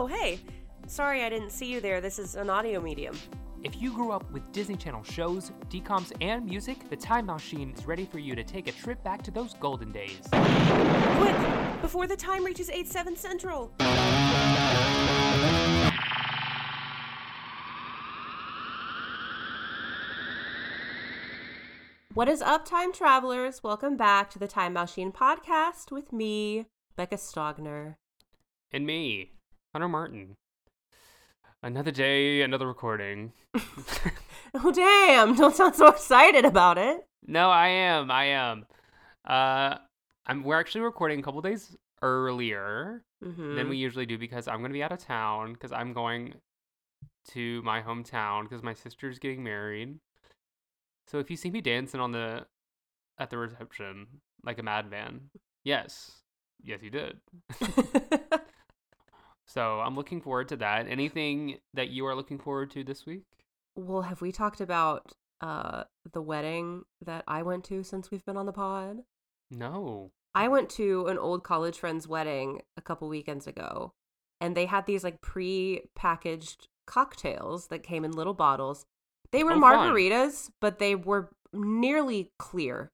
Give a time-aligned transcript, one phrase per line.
[0.00, 0.38] Oh, hey.
[0.86, 2.00] Sorry I didn't see you there.
[2.00, 3.18] This is an audio medium.
[3.64, 7.84] If you grew up with Disney Channel shows, DComs, and music, the Time Mousechine is
[7.84, 10.20] ready for you to take a trip back to those golden days.
[10.30, 11.82] Quick!
[11.82, 13.72] Before the time reaches 8 7 Central!
[22.14, 23.64] What is up, time travelers?
[23.64, 27.96] Welcome back to the Time Mousechine podcast with me, Becca Stogner.
[28.70, 29.32] And me,
[29.72, 30.36] Hunter Martin.
[31.62, 33.32] Another day, another recording.
[34.54, 35.34] Oh, damn!
[35.36, 37.06] Don't sound so excited about it.
[37.26, 38.10] No, I am.
[38.10, 38.64] I am.
[39.28, 39.74] Uh,
[40.26, 40.42] I'm.
[40.42, 43.56] We're actually recording a couple days earlier Mm-hmm.
[43.56, 46.34] than we usually do because I'm going to be out of town because I'm going
[47.32, 49.96] to my hometown because my sister's getting married.
[51.08, 52.46] So if you see me dancing on the
[53.18, 54.06] at the reception
[54.44, 55.28] like a madman,
[55.64, 56.22] yes,
[56.62, 57.18] yes, you did.
[59.48, 60.86] So I'm looking forward to that.
[60.88, 63.24] Anything that you are looking forward to this week?
[63.76, 68.36] well, have we talked about uh the wedding that I went to since we've been
[68.36, 68.98] on the pod?
[69.50, 70.10] No.
[70.34, 73.92] I went to an old college friend's wedding a couple weekends ago,
[74.40, 78.84] and they had these like pre-packaged cocktails that came in little bottles.
[79.32, 79.90] They were Oh, fun.
[79.90, 82.90] margaritas, but they were nearly clear.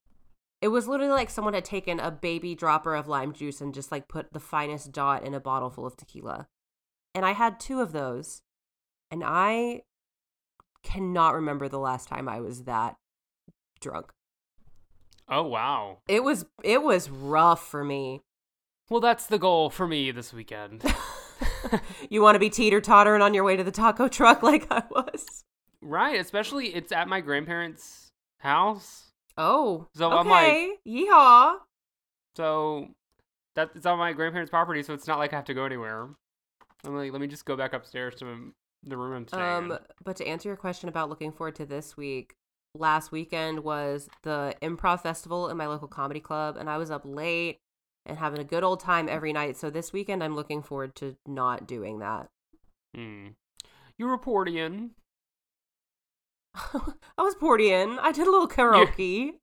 [0.65, 3.93] It was literally like someone had taken a baby dropper of lime juice and just
[3.93, 6.49] like put the finest dot in a bottle full of tequila.
[7.15, 8.41] And I had two of those,
[9.11, 9.83] and I
[10.83, 12.97] cannot remember the last time I was that
[13.79, 14.11] drunk.
[15.29, 15.99] Oh wow.
[16.09, 18.23] It was it was rough for me.
[18.89, 20.83] Well, that's the goal for me this weekend.
[22.09, 24.83] you want to be teeter tottering on your way to the taco truck like I
[24.91, 25.45] was.
[25.83, 29.11] right, especially it's at my grandparents' house.
[29.37, 30.73] Oh, So I'm like- okay.
[30.87, 31.57] Yeehaw.
[32.37, 32.89] So
[33.55, 36.09] that it's on my grandparents' property, so it's not like I have to go anywhere.
[36.85, 39.73] I'm like, let me just go back upstairs to the room I'm staying in.
[39.73, 42.35] Um, but to answer your question about looking forward to this week,
[42.75, 47.03] last weekend was the improv festival in my local comedy club, and I was up
[47.05, 47.59] late
[48.05, 49.57] and having a good old time every night.
[49.57, 52.29] So this weekend, I'm looking forward to not doing that.
[52.95, 53.29] Hmm.
[53.99, 54.91] you're reporting?
[57.19, 57.99] I was Portian.
[58.01, 59.33] I did a little karaoke.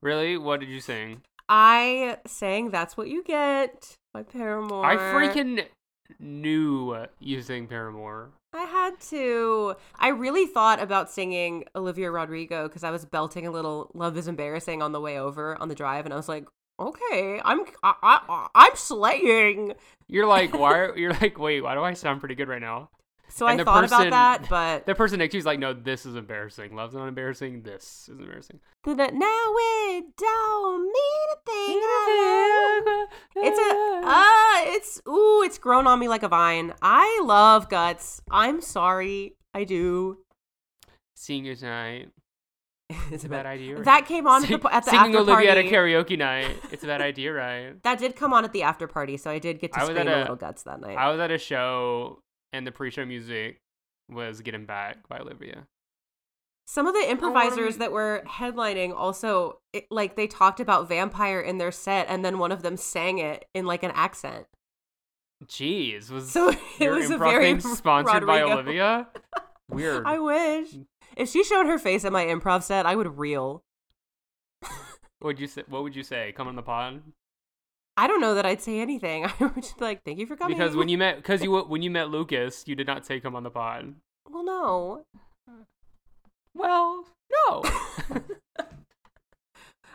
[0.00, 0.36] Really?
[0.38, 1.22] What did you sing?
[1.48, 4.84] I sang "That's What You Get" by Paramore.
[4.84, 5.64] I freaking
[6.20, 8.30] knew you sang Paramore.
[8.52, 9.74] I had to.
[9.98, 14.28] I really thought about singing Olivia Rodrigo because I was belting a little "Love Is
[14.28, 16.46] Embarrassing" on the way over on the drive, and I was like,
[16.78, 19.74] "Okay, I'm I, I, I'm slaying."
[20.06, 20.92] You're like, why?
[20.96, 22.90] You're like, wait, why do I sound pretty good right now?
[23.30, 25.58] So And I thought person- about that, but The person next to you is like,
[25.58, 26.74] no, this is embarrassing.
[26.74, 27.62] Love's not embarrassing.
[27.62, 28.60] This is embarrassing.
[28.86, 31.80] now it don't mean a thing.
[33.36, 36.72] It's a ah, it's ooh, it's grown on me like a vine.
[36.82, 38.22] I love guts.
[38.30, 40.18] I'm sorry, I do.
[41.16, 42.08] Seeing you tonight.
[43.10, 43.84] It's a bad idea, right?
[43.84, 45.48] That came on at the, at the singing after Olivia party.
[45.48, 46.56] at a karaoke night.
[46.72, 47.82] It's a bad idea, right?
[47.82, 49.90] That did come on at the after party, so I did get to I was
[49.90, 50.96] scream a a- little guts that night.
[50.96, 52.22] I was at a show
[52.52, 53.60] and the pre-show music
[54.08, 55.66] was "Get Him Back" by Olivia.
[56.66, 61.40] Some of the improvisers Um, that were headlining also, it, like, they talked about vampire
[61.40, 64.46] in their set, and then one of them sang it in like an accent.
[65.46, 69.08] Jeez, was So it your was a very thing sponsored by Olivia?
[69.70, 70.02] Weird.
[70.06, 70.74] I wish.
[71.16, 73.62] If she showed her face at my improv set, I would reel.
[75.22, 75.64] Would you say?
[75.68, 76.32] What would you say?
[76.32, 77.02] Come on the pod?
[77.98, 79.24] I don't know that I'd say anything.
[79.26, 81.52] I would just be like, "Thank you for coming." Because when you met, because you
[81.64, 83.94] when you met Lucas, you did not take him on the pod.
[84.30, 85.04] well, no,
[86.54, 87.04] Well,
[87.48, 87.62] no.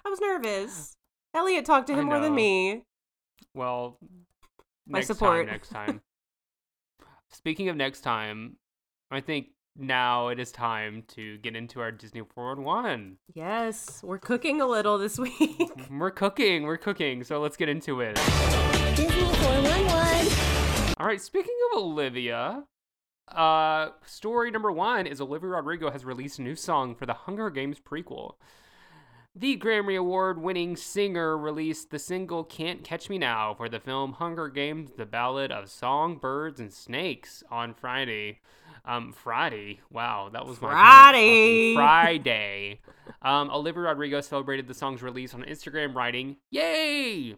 [0.05, 0.95] I was nervous.
[1.33, 2.83] Elliot talked to him more than me.
[3.53, 3.97] well,
[4.85, 5.45] My support.
[5.45, 5.53] time.
[5.53, 6.01] Next time.
[7.31, 8.57] Speaking of next time,
[9.09, 13.17] I think now it is time to get into our Disney 411.
[13.33, 15.71] Yes, we're cooking a little this week.
[15.89, 16.63] We're cooking.
[16.63, 17.23] We're cooking.
[17.23, 18.15] So let's get into it.
[18.95, 20.95] Disney 411.
[20.99, 21.21] All right.
[21.21, 22.63] Speaking of Olivia,
[23.29, 27.49] uh, story number one is Olivia Rodrigo has released a new song for the Hunger
[27.49, 28.35] Games prequel.
[29.35, 34.13] The Grammy Award winning singer released the single Can't Catch Me Now for the film
[34.13, 38.41] Hunger Games The Ballad of Songbirds and Snakes on Friday.
[38.85, 39.79] Um, Friday.
[39.91, 41.73] Wow, that was my Friday.
[41.75, 42.79] Friday.
[43.21, 47.35] Um, Olivia Rodrigo celebrated the song's release on Instagram, writing, Yay!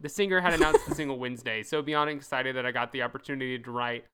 [0.00, 3.58] The singer had announced the single Wednesday, so beyond excited that I got the opportunity
[3.58, 4.06] to write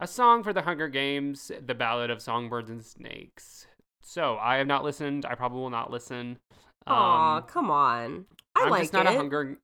[0.00, 3.66] a song for the Hunger Games, The Ballad of Songbirds and Snakes.
[4.00, 5.26] So I have not listened.
[5.26, 6.38] I probably will not listen.
[6.86, 8.24] Aw, Um, come on.
[8.56, 9.12] I I'm like just not it.
[9.12, 9.58] a Hunger.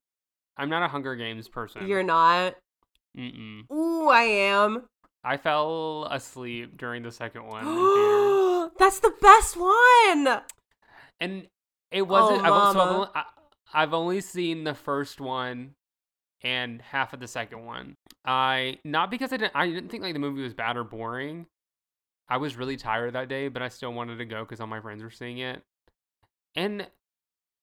[0.58, 1.87] I'm not a Hunger Games person.
[1.87, 2.56] You're not.
[3.17, 3.62] Mm-mm.
[3.73, 4.85] Ooh, I am.
[5.25, 7.65] I fell asleep during the second one.
[8.79, 10.43] That's the best one.
[11.21, 11.47] and
[11.91, 12.43] it wasn't.
[12.47, 13.25] Oh, I've, so I've, only, I,
[13.73, 15.75] I've only seen the first one
[16.43, 17.97] and half of the second one.
[18.25, 19.53] I not because I didn't.
[19.55, 21.47] I didn't think like the movie was bad or boring.
[22.29, 24.81] I was really tired that day, but I still wanted to go because all my
[24.81, 25.62] friends were seeing it.
[26.55, 26.87] And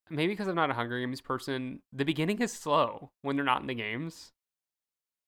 [0.09, 3.61] maybe because I'm not a Hunger Games person, the beginning is slow when they're not
[3.61, 4.31] in the games.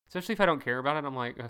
[0.08, 1.50] Especially if I don't care about it, I'm like, Ugh,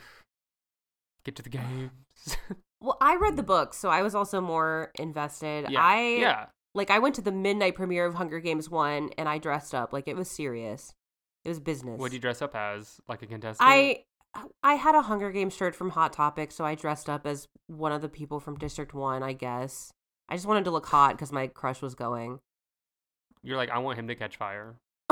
[1.24, 1.92] get to the games.
[2.84, 5.68] Well, I read the book, so I was also more invested.
[5.70, 6.46] yeah, I yeah.
[6.76, 9.94] like I went to the midnight premiere of Hunger Games 1 and I dressed up
[9.94, 10.94] like it was serious.
[11.46, 11.98] It was business.
[11.98, 13.00] What'd you dress up as?
[13.08, 13.70] Like a contestant?
[13.70, 14.04] I
[14.62, 17.94] I had a Hunger Games shirt from Hot Topic, so I dressed up as one
[17.94, 19.94] of the people from District 1, I guess.
[20.28, 22.40] I just wanted to look hot cuz my crush was going.
[23.44, 24.76] You're like, I want him to catch fire.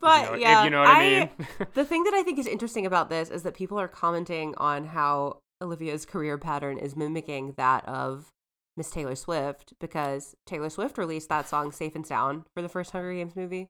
[0.00, 1.30] but you know, yeah, you know what I, mean.
[1.74, 4.86] the thing that I think is interesting about this is that people are commenting on
[4.86, 8.32] how Olivia's career pattern is mimicking that of
[8.76, 12.92] Miss Taylor Swift because Taylor Swift released that song Safe and Sound for the first
[12.92, 13.68] Hunger Games movie.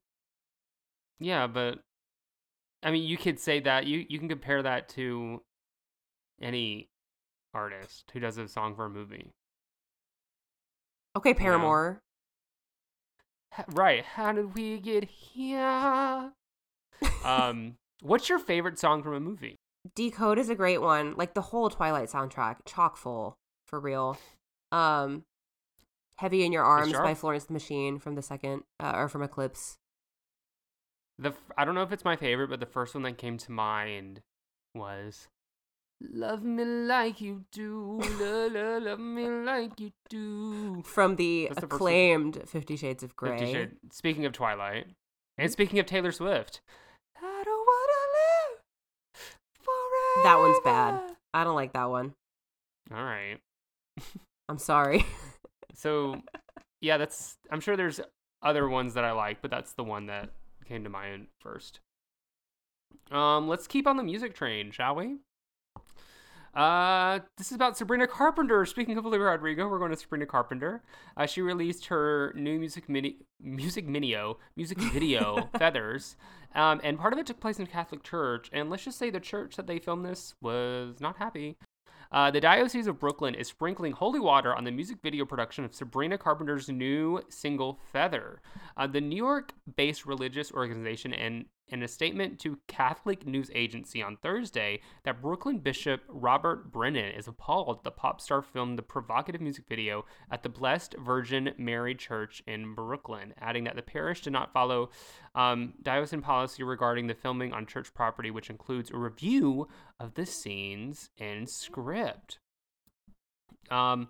[1.19, 1.81] yeah, but
[2.83, 5.43] I mean, you could say that you you can compare that to
[6.41, 6.89] any
[7.53, 9.33] artist who does a song for a movie.
[11.17, 12.03] Okay, Paramore.
[13.69, 14.05] Right?
[14.05, 16.33] How did we get here?
[17.25, 19.57] um, what's your favorite song from a movie?
[19.95, 21.15] Decode is a great one.
[21.17, 23.35] Like the whole Twilight soundtrack, chock full
[23.67, 24.19] for real.
[24.73, 25.23] Um,
[26.17, 29.79] Heavy in Your Arms by Florence the Machine from the second, uh, or from Eclipse.
[31.19, 33.39] The f- I don't know if it's my favorite, but the first one that came
[33.39, 34.21] to mind
[34.75, 35.29] was
[36.01, 41.55] "Love Me Like You Do, la, la, love me like you do." From the the
[41.61, 41.77] first one.
[41.77, 43.39] acclaimed Fifty Shades of Grey.
[43.39, 44.87] Fifty Shades- Speaking of Twilight,
[45.39, 46.61] and speaking of Taylor Swift,
[47.17, 48.63] I don't wanna live
[49.61, 50.23] forever.
[50.25, 51.17] That one's bad.
[51.35, 52.15] I don't like that one.
[52.93, 53.39] All right.
[54.49, 55.05] I'm sorry.
[55.73, 56.21] So,
[56.83, 57.39] yeah, that's.
[57.51, 58.01] I'm sure there's
[58.43, 60.29] other ones that I like, but that's the one that
[60.67, 61.81] came to mind first.
[63.11, 65.17] Um, let's keep on the music train, shall we?
[66.55, 68.65] Uh, this is about Sabrina Carpenter.
[68.67, 70.83] Speaking of Olivia Rodrigo, we're going to Sabrina Carpenter.
[71.17, 76.17] Uh, she released her new music mini, music minio, music video, Feathers.
[76.55, 78.51] Um, and part of it took place in a Catholic church.
[78.53, 81.57] And let's just say the church that they filmed this was not happy.
[82.13, 85.73] Uh, the Diocese of Brooklyn is sprinkling holy water on the music video production of
[85.73, 88.43] Sabrina Carpenter's new single Feather.
[88.77, 94.03] Uh, the New York based religious organization, and in a statement to Catholic News Agency
[94.03, 99.41] on Thursday, that Brooklyn Bishop Robert Brennan is appalled the pop star filmed the provocative
[99.41, 104.33] music video at the Blessed Virgin Mary Church in Brooklyn, adding that the parish did
[104.33, 104.91] not follow
[105.35, 109.69] um, diocesan policy regarding the filming on church property, which includes a review
[109.99, 112.39] of the scenes in script.
[113.71, 114.09] Um,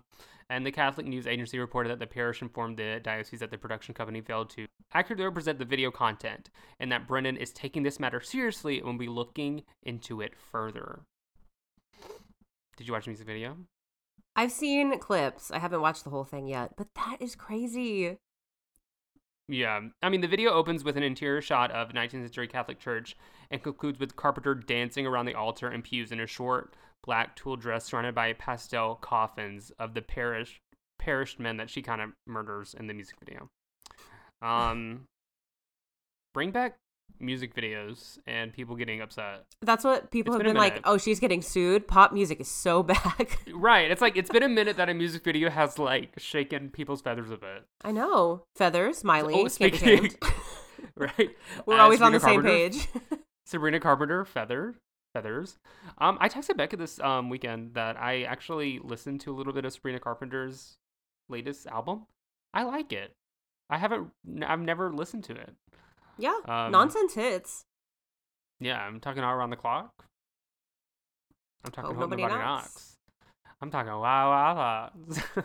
[0.51, 3.93] and the Catholic News Agency reported that the parish informed the diocese that the production
[3.93, 8.19] company failed to accurately represent the video content, and that Brennan is taking this matter
[8.19, 11.03] seriously and will be looking into it further.
[12.75, 13.55] Did you watch the music video?
[14.35, 15.51] I've seen clips.
[15.51, 18.17] I haven't watched the whole thing yet, but that is crazy.
[19.47, 22.79] Yeah, I mean, the video opens with an interior shot of a 19th century Catholic
[22.79, 23.15] church
[23.49, 27.55] and concludes with Carpenter dancing around the altar and pews in a short black tulle
[27.55, 30.59] dress surrounded by pastel coffins of the parish
[30.99, 33.49] perished men that she kind of murders in the music video.
[34.41, 35.05] Um,
[36.33, 36.75] bring back
[37.19, 39.43] music videos and people getting upset.
[39.61, 41.87] That's what people It's have been been like, oh, she's getting sued.
[41.87, 43.39] Pop music is so back.
[43.53, 47.01] Right, it's like it's been a minute that a music video has like shaken people's
[47.01, 47.65] feathers a bit.
[47.83, 48.43] I know.
[48.55, 50.11] Feathers, Miley, Oh, speaking,
[50.95, 51.29] right?
[51.65, 53.21] We're Uh, always on Sabrina the same Carpenter- page.
[53.45, 54.75] Sabrina Carpenter, Feather,
[55.13, 55.57] Feathers.
[55.97, 59.65] Um, I texted Becca this um weekend that I actually listened to a little bit
[59.65, 60.77] of Sabrina Carpenter's
[61.29, 62.05] latest album.
[62.53, 63.11] I like it.
[63.69, 64.11] I haven't.
[64.45, 65.53] I've never listened to it.
[66.17, 66.37] yeah.
[66.47, 67.65] Um, Nonsense hits.
[68.59, 69.91] Yeah, I'm talking all around the clock.
[71.65, 72.63] I'm talking Hope nobody nobody, knocks.
[72.65, 72.97] knocks.
[73.61, 73.99] I'm talking wow
[74.31, 74.89] wow wow.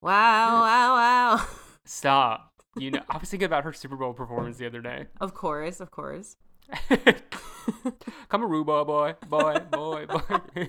[0.00, 1.46] Wow, wow, wow.
[1.84, 2.52] Stop.
[2.76, 5.06] You know, I was thinking about her Super Bowl performance the other day.
[5.20, 6.36] Of course, of course.
[8.28, 10.68] Come a boy, boy, boy, boy, boy.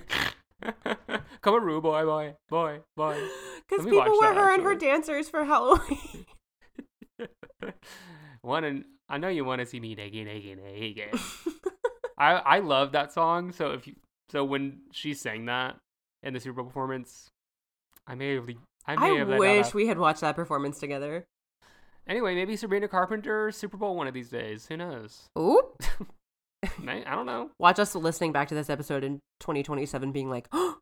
[1.42, 3.28] Come a boy, boy, boy, boy.
[3.68, 6.26] Because Let me watch people were her and her dancers for Halloween.
[8.42, 11.20] One and I know you want to see me naked, naked, naked.
[12.18, 13.52] I I love that song.
[13.52, 13.96] So if you
[14.30, 15.76] so when she sang that
[16.22, 17.28] in the Super Bowl performance,
[18.06, 18.48] I may have
[18.86, 21.26] I may I have wish we had watched that performance together.
[22.10, 24.66] Anyway, maybe Sabrina Carpenter Super Bowl one of these days.
[24.66, 25.28] Who knows?
[25.38, 25.62] Ooh.
[26.88, 27.50] I don't know.
[27.60, 30.78] Watch us listening back to this episode in 2027 being like, oh,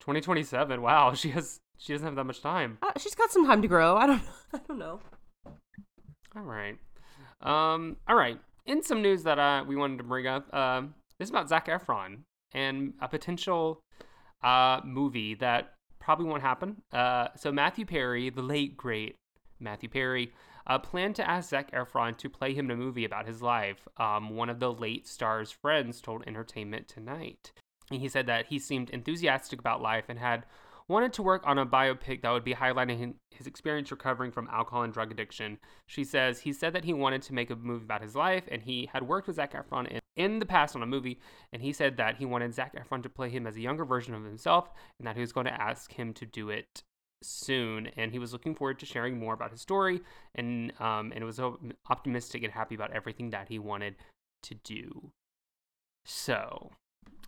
[0.00, 0.80] 2027.
[0.80, 2.78] Wow, she has she doesn't have that much time.
[2.82, 3.96] uh, she's got some time to grow.
[3.96, 4.22] I don't
[4.54, 5.00] I don't know.
[6.36, 6.76] All right.
[7.42, 7.96] Um.
[8.06, 8.38] All right.
[8.64, 11.66] In some news that uh, we wanted to bring up, um, this is about Zac
[11.66, 12.18] Efron
[12.54, 13.80] and a potential
[14.44, 16.76] uh movie that probably won't happen.
[16.92, 17.28] Uh.
[17.34, 19.16] So Matthew Perry, the late great
[19.60, 20.32] Matthew Perry,
[20.66, 23.88] uh, planned to ask Zac Efron to play him in a movie about his life.
[23.96, 24.36] Um.
[24.36, 27.52] One of the late star's friends told Entertainment Tonight.
[27.90, 30.44] And he said that he seemed enthusiastic about life and had
[30.88, 34.82] wanted to work on a biopic that would be highlighting his experience recovering from alcohol
[34.82, 35.58] and drug addiction.
[35.86, 38.62] She says he said that he wanted to make a movie about his life, and
[38.62, 41.20] he had worked with Zac Efron in, in the past on a movie,
[41.52, 44.14] and he said that he wanted Zac Efron to play him as a younger version
[44.14, 46.82] of himself, and that he was going to ask him to do it
[47.22, 47.88] soon.
[47.96, 50.00] And he was looking forward to sharing more about his story,
[50.34, 51.40] and um, and was
[51.90, 53.96] optimistic and happy about everything that he wanted
[54.44, 55.10] to do.
[56.04, 56.70] So,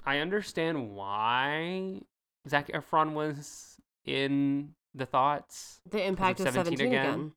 [0.06, 2.00] I understand why
[2.48, 7.06] Zac Efron was in the thoughts, The impact of 17 17, again.
[7.06, 7.32] again?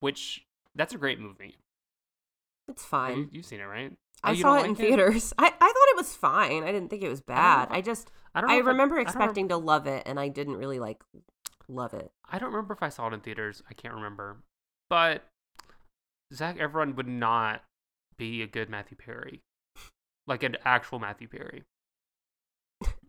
[0.00, 0.44] which
[0.74, 1.56] that's a great movie.
[2.68, 3.16] It's fine.
[3.18, 3.92] You, you've seen it, right?
[4.22, 5.32] I Oh, saw it in like theaters.
[5.38, 6.62] I, I thought it was fine.
[6.64, 7.70] I didn't think it was bad.
[7.70, 7.76] know.
[7.76, 8.50] I just I don't.
[8.50, 11.02] Know I remember I expecting to love it and I didn't really like
[11.68, 12.10] love it.
[12.30, 13.62] I don't remember if I saw it in theaters.
[13.70, 14.38] I can't remember.
[14.88, 15.26] But
[16.32, 17.62] Zac Efron would not
[18.16, 19.42] be a good Matthew Perry,
[20.26, 21.64] like an actual Matthew Perry.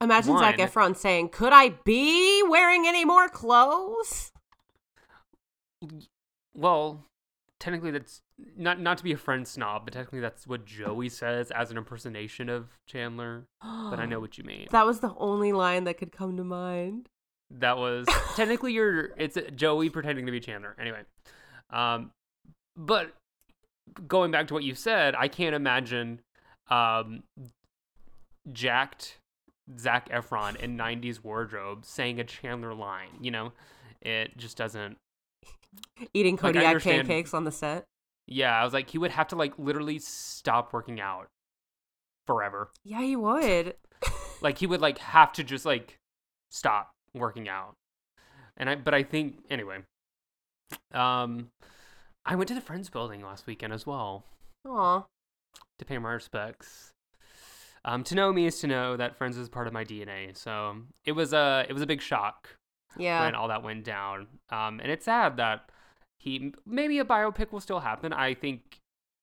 [0.01, 4.31] Imagine Zac One- Efron saying, "Could I be wearing any more clothes?"
[6.53, 7.05] Well,
[7.59, 8.21] technically that's
[8.57, 11.77] not not to be a friend snob, but technically that's what Joey says as an
[11.77, 13.47] impersonation of Chandler.
[13.61, 14.67] But I know what you mean.
[14.71, 17.09] That was the only line that could come to mind.
[17.51, 20.75] That was technically your it's Joey pretending to be Chandler.
[20.79, 21.01] Anyway,
[21.71, 22.11] um,
[22.77, 23.13] but
[24.07, 26.21] going back to what you said, I can't imagine
[26.69, 27.23] um,
[28.51, 29.17] jacked
[29.77, 33.09] Zac Efron in '90s wardrobe saying a Chandler line.
[33.19, 33.53] You know,
[34.01, 34.97] it just doesn't.
[36.13, 37.85] Eating Like, Kodiak understand- pancakes on the set.
[38.31, 41.27] Yeah, I was like, he would have to like literally stop working out
[42.27, 42.69] forever.
[42.83, 43.73] Yeah, he would.
[44.41, 45.97] like he would like have to just like
[46.51, 47.73] stop working out.
[48.57, 49.79] And i but i think anyway
[50.93, 51.49] um
[52.25, 54.25] i went to the friends building last weekend as well.
[54.67, 55.03] Aw.
[55.79, 56.91] to pay my respects.
[57.85, 60.77] Um to know me is to know that friends is part of my dna so
[61.05, 62.49] it was a it was a big shock
[62.97, 63.23] Yeah.
[63.25, 64.27] when all that went down.
[64.49, 65.69] Um and it's sad that
[66.19, 68.11] he maybe a biopic will still happen.
[68.11, 68.79] I think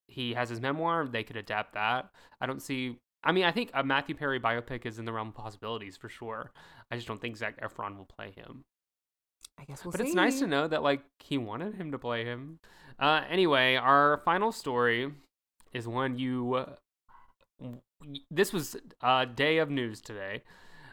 [0.08, 1.06] he has his memoir.
[1.06, 2.08] They could adapt that.
[2.40, 2.96] I don't see
[3.26, 6.08] i mean i think a matthew perry biopic is in the realm of possibilities for
[6.08, 6.50] sure
[6.90, 8.62] i just don't think zac efron will play him
[9.58, 10.06] I guess we'll but see.
[10.06, 12.58] it's nice to know that like he wanted him to play him
[12.98, 15.12] uh anyway our final story
[15.72, 16.74] is one you uh,
[18.30, 20.42] this was a day of news today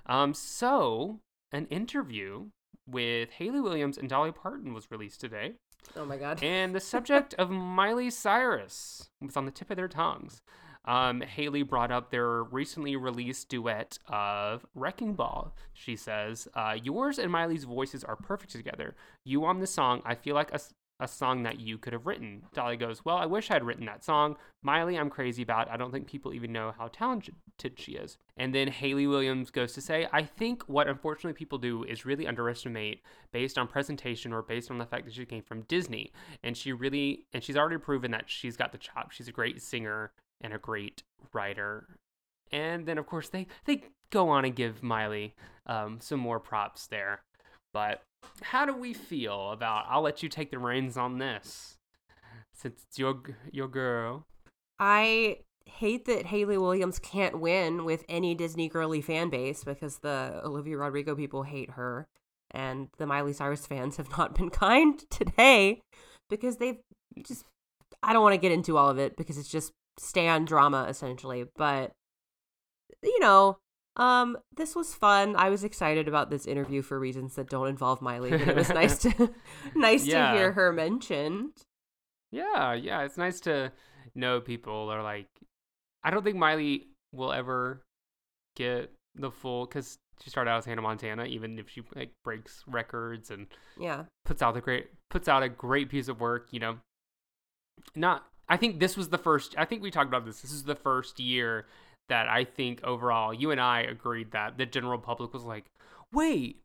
[0.06, 1.20] um so
[1.52, 2.48] an interview
[2.90, 5.54] with Hayley Williams and Dolly Parton was released today
[5.96, 6.42] Oh my god.
[6.42, 7.50] and the subject of
[7.80, 10.42] Miley Cyrus was on the tip of their tongues.
[10.86, 15.56] Um, Hayley brought up their recently released duet of Wrecking Ball.
[15.74, 18.96] She says, uh, Yours and Miley's voices are perfect together.
[19.24, 20.52] You on the song, I feel like
[21.04, 22.44] a song that you could have written.
[22.54, 24.38] Dolly goes, Well, I wish I'd written that song.
[24.62, 25.70] Miley, I'm crazy about.
[25.70, 27.36] I don't think people even know how talented
[27.75, 28.18] she is.
[28.38, 32.25] And then Hayley Williams goes to say, I think what unfortunately people do is really
[32.28, 36.12] underestimate based on presentation or based on the fact that she came from Disney.
[36.44, 39.12] And she really, and she's already proven that she's got the chop.
[39.12, 40.12] She's a great singer
[40.43, 41.97] and a great writer.
[42.51, 45.35] And then, of course, they, they go on and give Miley
[45.65, 47.23] um, some more props there.
[47.73, 48.03] But
[48.41, 51.77] how do we feel about, I'll let you take the reins on this
[52.53, 53.21] since it's your,
[53.51, 54.27] your girl.
[54.79, 60.41] I hate that Hayley Williams can't win with any Disney girly fan base because the
[60.43, 62.07] Olivia Rodrigo people hate her
[62.51, 65.81] and the Miley Cyrus fans have not been kind today
[66.29, 66.79] because they've
[67.25, 67.45] just
[68.01, 71.45] I don't want to get into all of it because it's just stand drama essentially,
[71.55, 71.91] but
[73.01, 73.57] you know,
[73.95, 75.35] um this was fun.
[75.35, 78.69] I was excited about this interview for reasons that don't involve Miley, but it was
[78.81, 79.33] nice to
[79.75, 80.31] nice Yeah.
[80.31, 81.51] to hear her mentioned.
[82.31, 83.71] Yeah, yeah, it's nice to
[84.15, 85.27] know people are like.
[86.03, 87.83] I don't think Miley will ever
[88.55, 92.63] get the full because she started out as Hannah Montana, even if she like breaks
[92.67, 93.47] records and
[93.77, 94.05] Yeah.
[94.25, 96.47] puts out the great puts out a great piece of work.
[96.51, 96.77] You know,
[97.95, 98.25] not.
[98.53, 99.55] I think this was the first.
[99.57, 100.41] I think we talked about this.
[100.41, 101.65] This is the first year
[102.07, 105.65] that I think overall you and I agreed that the general public was like,
[106.12, 106.60] wait,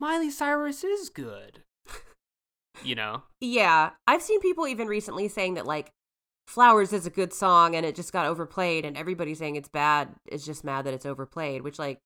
[0.00, 1.60] Miley Cyrus is good.
[2.82, 3.24] you know.
[3.38, 5.90] Yeah, I've seen people even recently saying that like
[6.46, 10.14] Flowers is a good song and it just got overplayed and everybody saying it's bad.
[10.32, 11.98] is just mad that it's overplayed, which like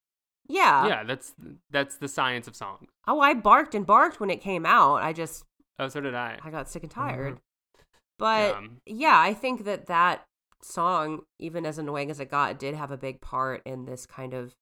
[0.48, 0.88] yeah.
[0.88, 1.34] yeah, that's
[1.70, 2.88] that's the science of song.
[3.06, 5.04] Oh, I barked and barked when it came out.
[5.04, 5.44] I just
[5.78, 6.36] Oh, so did I.
[6.42, 7.08] I got sick and mm-hmm.
[7.08, 7.40] tired.
[8.20, 10.22] But Um, yeah, I think that that
[10.62, 14.34] song, even as annoying as it got, did have a big part in this kind
[14.34, 14.52] of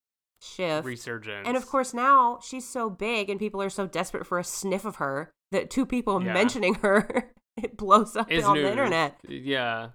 [0.41, 0.87] shift.
[0.87, 1.47] resurgence.
[1.47, 4.85] And of course, now she's so big and people are so desperate for a sniff
[4.85, 6.33] of her that two people Yeah.
[6.33, 9.19] mentioning her, it blows up is on the internet.
[9.29, 9.89] Yeah,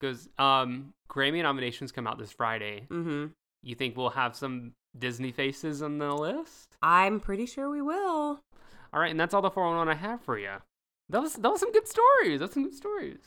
[0.00, 2.86] because um, Grammy nominations come out this Friday.
[2.90, 3.26] Mm-hmm.
[3.62, 6.76] You think we'll have some Disney faces on the list?
[6.82, 8.40] I'm pretty sure we will.
[8.92, 10.56] All right, and that's all the 411 I have for you.
[11.08, 12.40] That was that was some good stories.
[12.40, 13.20] That's some good stories.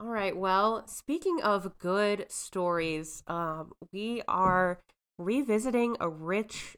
[0.00, 0.36] All right.
[0.36, 4.80] Well, speaking of good stories, um, we are
[5.18, 6.76] revisiting a rich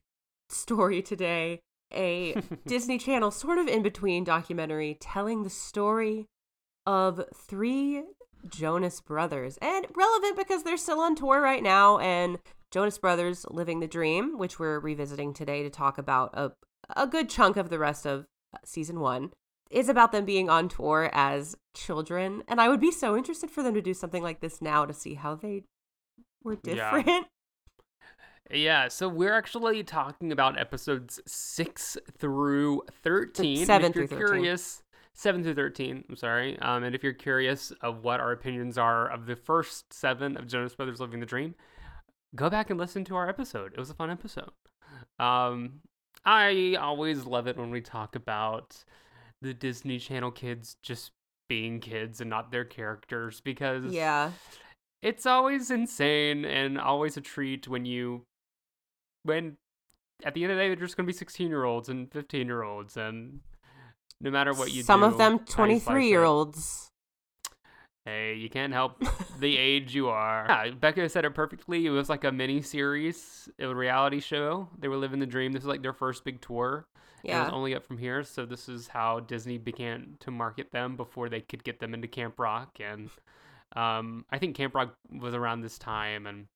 [0.48, 1.60] story today.
[1.92, 2.34] A
[2.66, 6.26] Disney Channel sort of in between documentary telling the story
[6.86, 8.02] of three
[8.48, 9.58] Jonas brothers.
[9.60, 12.38] And relevant because they're still on tour right now and
[12.70, 16.52] Jonas Brothers Living the Dream, which we're revisiting today to talk about a,
[16.96, 18.26] a good chunk of the rest of
[18.64, 19.30] season one,
[19.70, 22.42] is about them being on tour as children.
[22.48, 24.92] And I would be so interested for them to do something like this now to
[24.92, 25.64] see how they
[26.42, 27.06] were different.
[27.06, 27.22] Yeah,
[28.50, 33.66] Yeah, so we're actually talking about episodes six through thirteen.
[33.66, 34.36] Seven if you're through 13.
[34.36, 34.82] Curious,
[35.12, 36.04] seven through thirteen.
[36.08, 36.58] I'm sorry.
[36.60, 40.46] Um, and if you're curious of what our opinions are of the first seven of
[40.46, 41.54] Jonas Brothers Living the Dream,
[42.34, 43.72] go back and listen to our episode.
[43.74, 44.50] It was a fun episode.
[45.18, 45.80] Um,
[46.24, 48.82] I always love it when we talk about
[49.42, 51.12] the Disney Channel kids just
[51.48, 54.32] being kids and not their characters because Yeah.
[55.02, 58.22] it's always insane and always a treat when you
[59.22, 59.56] when
[60.24, 62.10] at the end of the day they're just going to be 16 year olds and
[62.12, 63.40] 15 year olds and
[64.20, 64.86] no matter what you do.
[64.86, 65.54] Some do of them how you slice
[65.84, 66.88] 23 year olds.
[68.04, 69.02] hey you can't help
[69.40, 73.48] the age you are yeah becca said it perfectly it was like a mini series
[73.60, 76.86] a reality show they were living the dream this was like their first big tour
[77.24, 80.70] and it was only up from here so this is how disney began to market
[80.72, 83.10] them before they could get them into camp rock and
[83.76, 86.46] um, i think camp rock was around this time and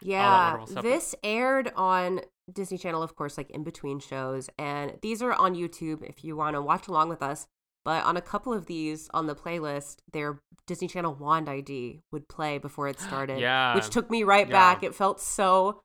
[0.00, 2.20] Yeah, this aired on
[2.52, 6.36] Disney Channel, of course, like in between shows, and these are on YouTube if you
[6.36, 7.46] want to watch along with us.
[7.84, 12.28] But on a couple of these on the playlist, their Disney Channel Wand ID would
[12.28, 13.74] play before it started, Yeah.
[13.74, 14.52] which took me right Yeah.
[14.52, 14.82] back.
[14.84, 15.80] It felt so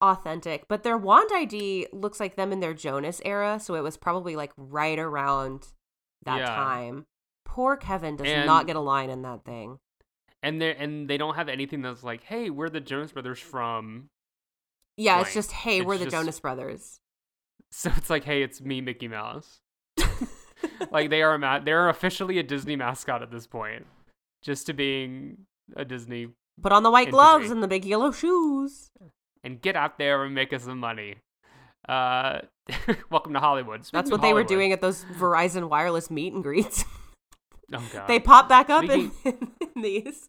[0.00, 0.66] authentic.
[0.68, 4.36] But their Wand ID looks like them in their Jonas era, so it was probably
[4.36, 5.68] like right around
[6.24, 6.46] that Yeah.
[6.54, 7.06] time.
[7.44, 9.78] Poor Kevin does And- not get a line in that thing.
[10.42, 14.10] and they and they don't have anything that's like, hey, we're the Jonas Brothers from.
[14.96, 15.26] Yeah, blank.
[15.28, 17.00] it's just hey, It's we're the just- Jonas Brothers.
[17.72, 19.60] So it's like, hey, it's me, Mickey Mouse.
[20.90, 23.86] like they are a ma- they're officially a Disney mascot at this point,
[24.42, 26.28] just to being a Disney
[26.62, 27.12] Put on the white Entity.
[27.12, 28.90] gloves and the big yellow shoes.
[29.46, 31.14] And get out there and make us some money.
[31.88, 32.40] Uh,
[33.10, 33.84] welcome to Hollywood.
[33.92, 36.84] That's what they were doing at those Verizon wireless meet and greets.
[37.72, 38.08] Oh god.
[38.08, 40.28] they pop back up in, in these.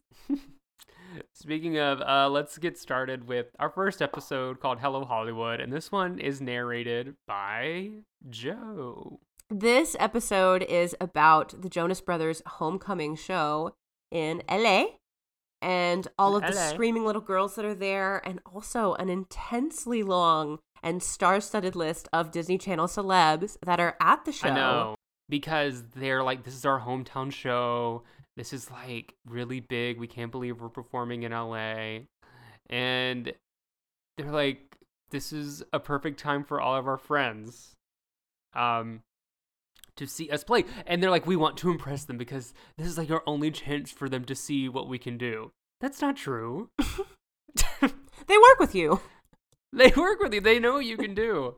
[1.34, 5.90] Speaking of, uh, let's get started with our first episode called Hello Hollywood, and this
[5.90, 7.90] one is narrated by
[8.30, 9.18] Joe.
[9.50, 13.74] This episode is about the Jonas Brothers homecoming show
[14.12, 14.84] in LA
[15.60, 20.58] and all of the screaming little girls that are there, and also an intensely long
[20.82, 24.48] and star studded list of Disney Channel celebs that are at the show.
[24.48, 24.94] I know
[25.28, 28.02] because they're like, this is our hometown show.
[28.36, 29.98] This is like really big.
[29.98, 32.00] We can't believe we're performing in LA,
[32.70, 33.32] and
[34.16, 34.76] they're like,
[35.10, 37.74] this is a perfect time for all of our friends,
[38.54, 39.00] um,
[39.98, 40.64] to see us play.
[40.86, 43.90] And they're like, we want to impress them because this is like our only chance
[43.90, 45.52] for them to see what we can do.
[45.80, 46.70] That's not true.
[48.28, 49.00] They work with you.
[49.72, 50.40] they work with you.
[50.40, 51.56] They know what you can do.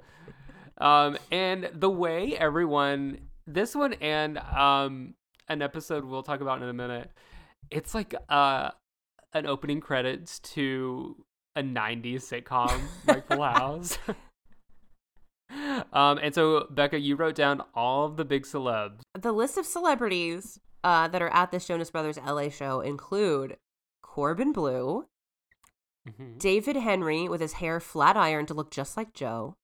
[0.79, 5.15] Um, and the way everyone, this one and um,
[5.49, 7.11] an episode we'll talk about in a minute,
[7.71, 8.71] it's like uh,
[9.35, 11.17] an opening credits to
[11.57, 13.99] a '90s sitcom like Full House.
[15.93, 19.01] Um, and so Becca, you wrote down all of the big celebs.
[19.19, 23.57] The list of celebrities uh, that are at this Jonas Brothers LA show include
[24.03, 25.07] Corbin Bleu,
[26.09, 26.39] Mhm.
[26.39, 29.57] David Henrie with his hair flat ironed to look just like Joe.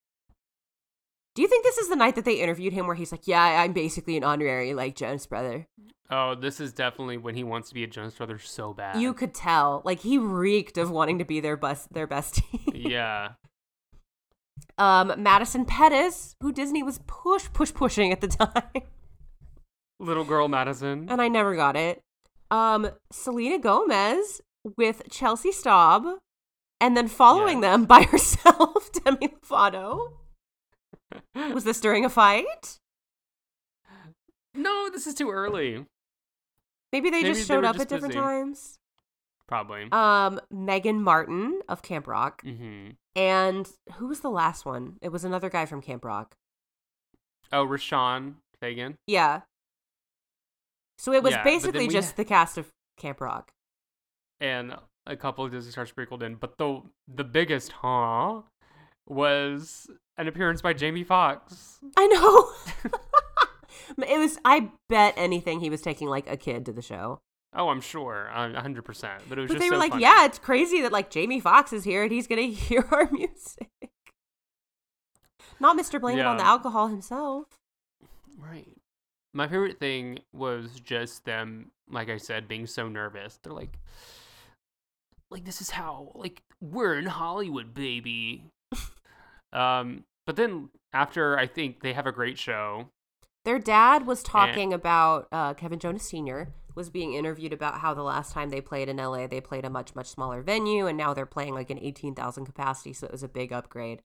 [1.34, 3.42] Do you think this is the night that they interviewed him where he's like, "Yeah,
[3.62, 5.66] I'm basically an honorary like Jonas brother"?
[6.10, 9.00] Oh, this is definitely when he wants to be a Jonas brother so bad.
[9.00, 12.42] You could tell, like he reeked of wanting to be their best, their bestie.
[12.74, 13.32] yeah.
[14.78, 18.82] Um, Madison Pettis, who Disney was push push pushing at the time,
[19.98, 21.08] Little girl Madison.
[21.08, 22.00] and I never got it.
[22.50, 24.40] Um, Selena Gomez
[24.76, 26.04] with Chelsea Staub,
[26.80, 27.72] and then following Yes.
[27.72, 30.12] them by herself, Demi Lovato.
[31.54, 32.78] Was this during a fight?
[34.54, 35.84] no, this is too early.
[36.92, 38.20] Maybe they Maybe just showed were up just at different busy.
[38.24, 38.78] times.
[39.46, 39.82] Probably.
[39.92, 44.96] Um, Meaghan Martin of Camp Rock, hmm and who was the last one?
[45.02, 46.36] It was another guy from Camp Rock.
[47.52, 48.94] Oh, Roshon Fegan.
[49.06, 49.40] Yeah.
[50.98, 53.50] So it was Yeah, basically just ha- the cast of Camp Rock.
[54.40, 54.74] and
[55.06, 56.34] a couple of Disney stars sprinkled in.
[56.36, 58.42] But the the biggest huh
[59.08, 61.78] was an appearance by Jamie Foxx.
[61.96, 62.90] I know.
[64.08, 64.38] it was.
[64.44, 67.20] I bet anything he was taking like a kid to the show.
[67.56, 69.22] Oh, I'm sure, a hundred percent.
[69.28, 70.02] But it was But they were so like, funny.
[70.02, 73.68] "Yeah, it's crazy that like Jamie Foxx is here and he's gonna hear our music."
[75.58, 75.98] Not Mr.
[76.00, 77.46] Blame It on the alcohol himself.
[78.38, 78.68] right.
[79.32, 83.38] My favorite thing was just them, like I said, being so nervous.
[83.42, 83.78] They're like,
[85.30, 88.44] like this is how, like we're in Hollywood, baby.
[89.52, 92.88] um, but then after I think they have a great show.
[93.44, 96.48] Their dad was talking about uh, Kevin Jonas Sr.
[96.76, 99.70] was being interviewed about how the last time they played in LA, they played a
[99.70, 103.12] much much smaller venue, and now they're playing like an eighteen thousand capacity, so it
[103.12, 104.02] was a big upgrade.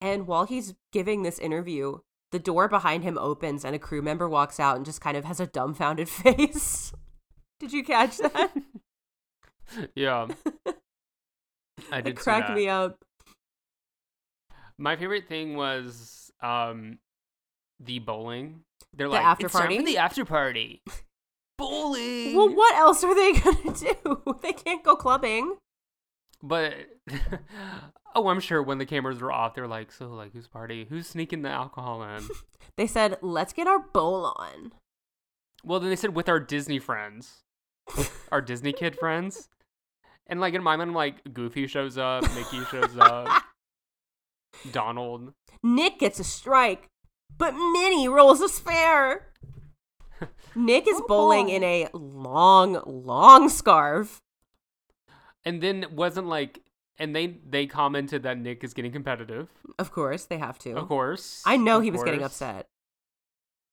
[0.00, 1.98] And while he's giving this interview,
[2.32, 5.24] the door behind him opens and a crew member walks out and just kind of
[5.24, 6.92] has a dumbfounded face.
[7.60, 8.52] Did you catch that?
[9.94, 10.28] yeah,
[11.90, 12.96] I did it see cracked me up.
[14.78, 16.98] My favorite thing was um
[17.80, 18.60] the bowling.
[18.94, 19.84] They're The like after it's time for party?
[19.84, 20.82] the after party.
[21.58, 22.36] Bowling.
[22.36, 24.34] Well, what else are they gonna do?
[24.42, 25.56] They can't go clubbing.
[26.42, 26.74] But
[28.14, 30.86] oh, I'm sure when the cameras were off, they're like, so like who's party?
[30.88, 32.22] Who's sneaking the alcohol in?
[32.76, 34.72] They said, "Let's get our bowl on."
[35.64, 37.42] well, then they said with our Disney friends,
[38.30, 39.48] our Disney kid friends.
[40.26, 43.44] And like in my mind, I'm like Goofy shows up, Mickey shows up,
[44.72, 45.32] Donald.
[45.62, 46.88] Nick gets a strike,
[47.38, 49.32] but Minnie rolls a spare.
[50.56, 54.22] Nick is oh, bowling in a long, long scarf.
[55.44, 56.62] And then it wasn't like,
[56.98, 59.48] and they they commented that Nick is getting competitive.
[59.78, 60.72] Of course, they have to.
[60.72, 62.68] Of course, I know of he was getting upset.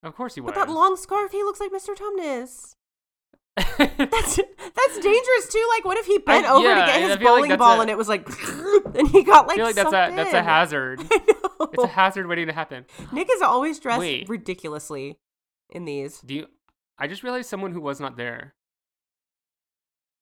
[0.04, 0.54] Of course he was.
[0.54, 1.96] But that long scarf, he looks like Mr.
[1.96, 2.76] Tumnus.
[3.78, 5.68] That's that's dangerous too.
[5.76, 7.78] Like, what if he bent I- over yeah, to get his feel like bowling ball
[7.78, 8.28] a- and it was like,
[8.96, 11.02] and he got I like, feel like that's a sucked that's a hazard.
[11.12, 11.70] I know.
[11.72, 12.86] It's a hazard waiting to happen.
[13.12, 14.28] Nick is always dressed Wait.
[14.28, 15.20] ridiculously
[15.70, 16.20] in these.
[16.22, 16.48] Do you?
[16.98, 18.54] I just realized someone who was not there.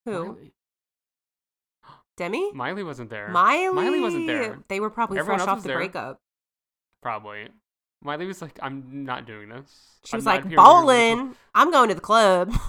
[0.04, 0.26] Who?
[0.26, 0.52] Miley.
[2.16, 2.52] Demi?
[2.52, 3.28] Miley wasn't there.
[3.28, 3.74] Miley.
[3.74, 4.58] Miley wasn't there.
[4.68, 5.76] They were probably Everyone fresh off the there.
[5.78, 6.20] breakup.
[7.02, 7.48] Probably.
[8.02, 9.70] Miley was like, "I'm not doing this."
[10.04, 11.34] She I'm was like, here to do this." bowling.
[11.54, 12.52] I'm going to the club.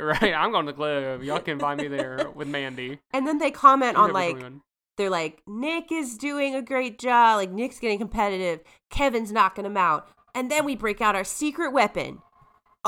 [0.00, 1.24] Right, I'm going to the club.
[1.24, 3.00] Y'all can find me there with Mandy.
[3.12, 4.36] And then they comment She's on like,
[4.96, 7.38] they're like, Nick is doing a great job.
[7.38, 8.60] Like, Nick's getting competitive.
[8.90, 10.08] Kevin's knocking him out.
[10.36, 12.22] And then we break out our secret weapon,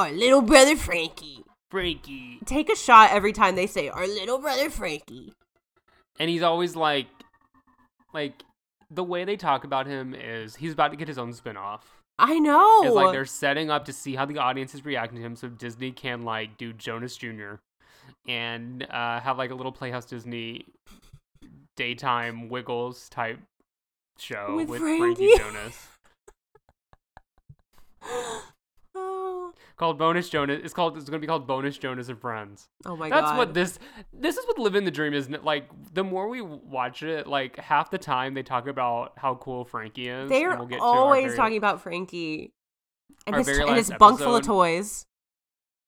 [0.01, 1.45] our little brother Frankie.
[1.71, 2.41] Frankie.
[2.47, 5.33] Take a shot every time they say, our little brother Frankie.
[6.19, 7.07] And he's always like,
[8.13, 8.43] like
[8.91, 11.81] the way they talk about him is he's about to get his own spinoff.
[12.19, 12.83] I know.
[12.83, 15.49] It's like they're setting up to see how the audience is reacting to him, so
[15.49, 17.55] Disney can like do Jonas Jr.
[18.29, 20.67] and uh, have like a little Playhouse Disney
[21.77, 23.39] daytime Wiggles type
[24.19, 25.35] show With with, Frankie.
[25.35, 25.87] Frankie Jonas.
[29.81, 30.61] called Bonus Jonas.
[30.63, 30.97] It's called.
[30.99, 32.69] It's gonna be called Bonus Jonas and Friends.
[32.85, 33.29] oh my That's god.
[33.31, 33.79] That's what this.
[34.13, 35.29] This is what living the dream is.
[35.31, 39.65] Like the more we watch it, like half the time they talk about how cool
[39.65, 40.29] Frankie is.
[40.29, 42.53] They're we'll get to our always very- talking about Frankie.
[43.27, 45.05] And his, and his bunk full of toys.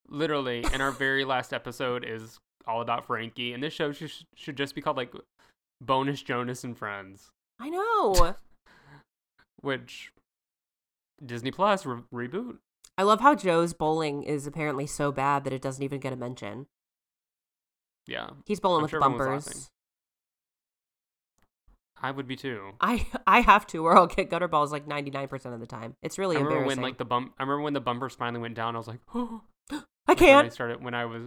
[0.09, 4.57] literally and our very last episode is all about frankie and this show should, should
[4.57, 5.13] just be called like
[5.81, 8.35] bonus jonas and friends I know.
[9.63, 10.13] which
[11.25, 12.59] disney plus re- reboot
[12.99, 16.17] I love how Joe's bowling is apparently so bad that it doesn't even get a
[16.17, 16.67] mention.
[18.07, 19.71] yeah He's bowling I'm with sure bumpers.
[22.01, 25.11] i would be too I I have to, or I'll get gutter balls like ninety
[25.11, 25.95] nine percent of the time.
[26.03, 26.83] It's really i remember embarrassing.
[26.83, 29.01] when like the bump i remember when the bumpers finally went down i was like
[29.15, 30.53] oh I i can't.
[30.53, 31.23] started when i was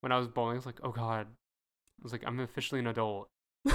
[0.00, 2.88] when i was bowling i was like oh god i was like i'm officially an
[2.88, 3.28] adult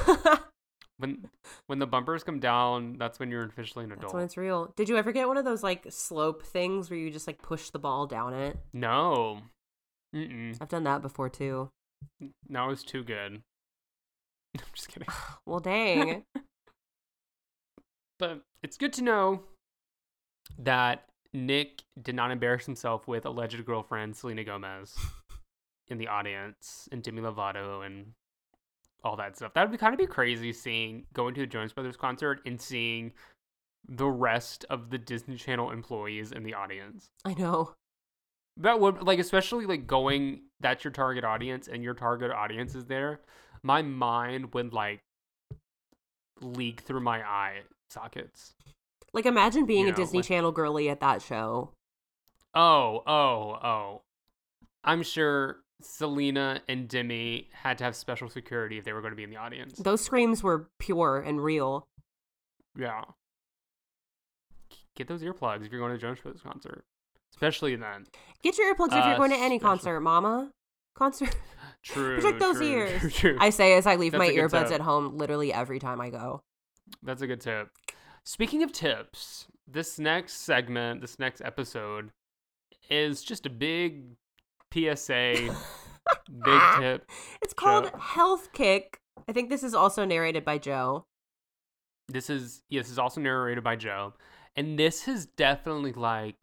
[1.01, 1.27] when
[1.67, 4.03] when the bumpers come down that's when you're officially an adult.
[4.03, 4.73] That's when it's real.
[4.75, 7.69] Did you ever get one of those like slope things where you just like push
[7.69, 8.57] the ball down it?
[8.73, 9.41] no
[10.15, 10.57] Mm-mm.
[10.59, 11.69] I've done that before too.
[12.21, 13.41] It was too good.
[14.57, 15.07] I'm just kidding.
[15.45, 16.23] Well, dang.
[18.19, 19.41] But it's good to know
[20.59, 24.95] that Nick did not embarrass himself with alleged girlfriend Selena Gomez.
[25.91, 28.13] in the audience and Demi Lovato and
[29.03, 29.53] all that stuff.
[29.53, 32.59] That would be kind of be crazy seeing going to a Jonas Brothers concert and
[32.61, 33.11] seeing
[33.87, 37.09] the rest of the Disney Channel employees in the audience.
[37.25, 37.73] I know.
[38.57, 42.85] That would like especially like going that's your target audience and your target audience is
[42.85, 43.21] there.
[43.63, 44.99] My mind would like
[46.41, 48.53] leak through my eye sockets.
[49.13, 51.71] Like imagine being You a know, Disney like- Channel girly at that show.
[52.53, 54.01] Oh, oh, oh.
[54.83, 59.17] I'm sure Selena and Demi had to have special security if they were going to
[59.17, 59.77] be in the audience.
[59.77, 61.87] Those screams were pure and real.
[62.77, 63.01] Yeah.
[64.95, 66.83] Get those earplugs if you're going to a Jonas Brothers concert.
[67.33, 68.05] Especially then.
[68.43, 70.51] Get your earplugs if Uh, you're going to any special- concert, mama.
[70.95, 71.35] Concert.
[71.83, 72.17] True.
[72.17, 72.99] Protect those true, ears.
[73.01, 73.37] True, true.
[73.39, 74.73] I say as I leave That's my earbuds tip.
[74.73, 76.41] at home literally every time I go.
[77.01, 77.69] That's a good tip.
[78.23, 82.11] Speaking of tips, this next segment, this next episode,
[82.89, 84.17] is just a big
[84.73, 85.55] PSA,
[86.45, 87.09] big tip.
[87.41, 87.97] It's called Joe.
[87.97, 88.99] Health Kick.
[89.27, 91.05] I think this is also narrated by Joe.
[92.07, 94.13] This is yeah, this is also narrated by Joe,
[94.55, 96.35] and this is definitely like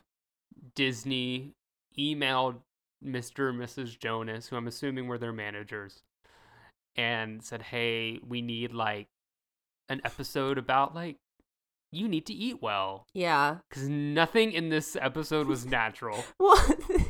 [0.74, 1.54] Disney
[1.98, 2.56] emailed
[3.04, 3.50] Mr.
[3.50, 3.98] and Mrs.
[3.98, 6.02] Jonas, who I'm assuming were their managers,
[6.96, 9.08] and said, "Hey, we need like
[9.88, 11.16] an episode about like
[11.92, 13.58] you need to eat well." Yeah.
[13.68, 16.24] Because nothing in this episode was natural.
[16.38, 16.58] Well,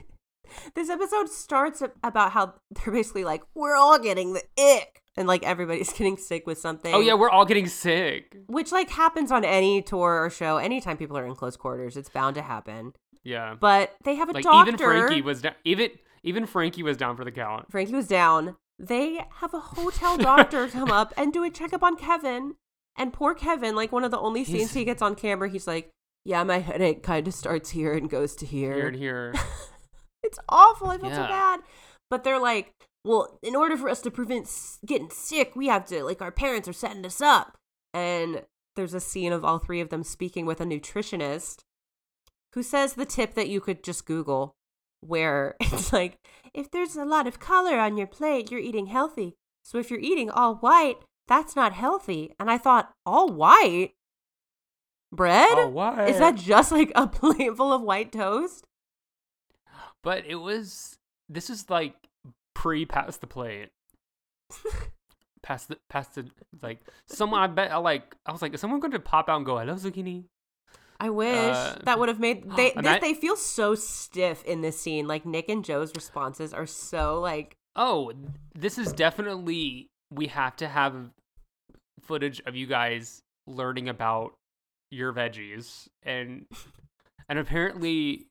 [0.75, 5.03] this episode starts about how they're basically like, we're all getting the ick.
[5.17, 6.95] And like everybody's getting sick with something.
[6.95, 8.37] Oh yeah, we're all getting sick.
[8.47, 10.59] Which like happens on any tour or show.
[10.59, 12.93] Anytime people are in close quarters, it's bound to happen.
[13.25, 14.69] Yeah, But they have a like doctor.
[14.71, 15.55] even Frankie was down.
[15.65, 15.91] Even
[16.23, 17.71] even Frankie was down for the count.
[17.71, 18.57] Frankie was down.
[18.79, 22.55] They have a hotel doctor come up and do a checkup on Kevin.
[22.97, 25.67] And poor Kevin, like one of the only scenes He's- he gets on camera, he's
[25.67, 25.91] like,
[26.25, 29.35] "Yeah, my headache kind of starts here and goes to here." Here and here.
[30.23, 30.89] It's awful.
[30.89, 31.61] I felt so bad.
[32.11, 32.73] But they're like,
[33.05, 36.33] well, in order for us to prevent s- getting sick, we have to, like, our
[36.33, 37.57] parents are setting us up.
[37.95, 38.43] And
[38.77, 41.61] there's a scene of all three of them speaking with a nutritionist
[42.55, 44.55] who says the tip that you could just Google,
[45.01, 46.17] where it's like,
[46.55, 49.35] if there's a lot of color on your plate, you're eating healthy.
[49.65, 50.97] So if you're eating all white,
[51.29, 52.33] that's not healthy.
[52.41, 53.93] And I thought, all white?
[55.13, 55.49] Bread?
[55.53, 56.09] Oh, what?
[56.09, 58.65] Is that just like a plate full of white toast?
[60.03, 60.99] But it was.
[61.29, 61.95] This is like
[62.55, 63.71] pre past the plate.
[65.43, 66.27] past the past the
[66.63, 67.41] like someone.
[67.41, 68.15] I bet I like.
[68.27, 70.25] I was like, is someone going to pop out and go, "I love zucchini"?
[71.01, 74.81] I wish Uh, that would have made they I- they feel so stiff in this
[74.81, 75.07] scene.
[75.07, 78.13] Like Nick and Joe's responses are so like Oh,
[78.55, 79.89] this is definitely.
[80.11, 81.11] We have to have
[82.03, 84.33] footage of you guys learning about
[84.91, 86.47] your veggies and
[87.29, 88.27] and apparently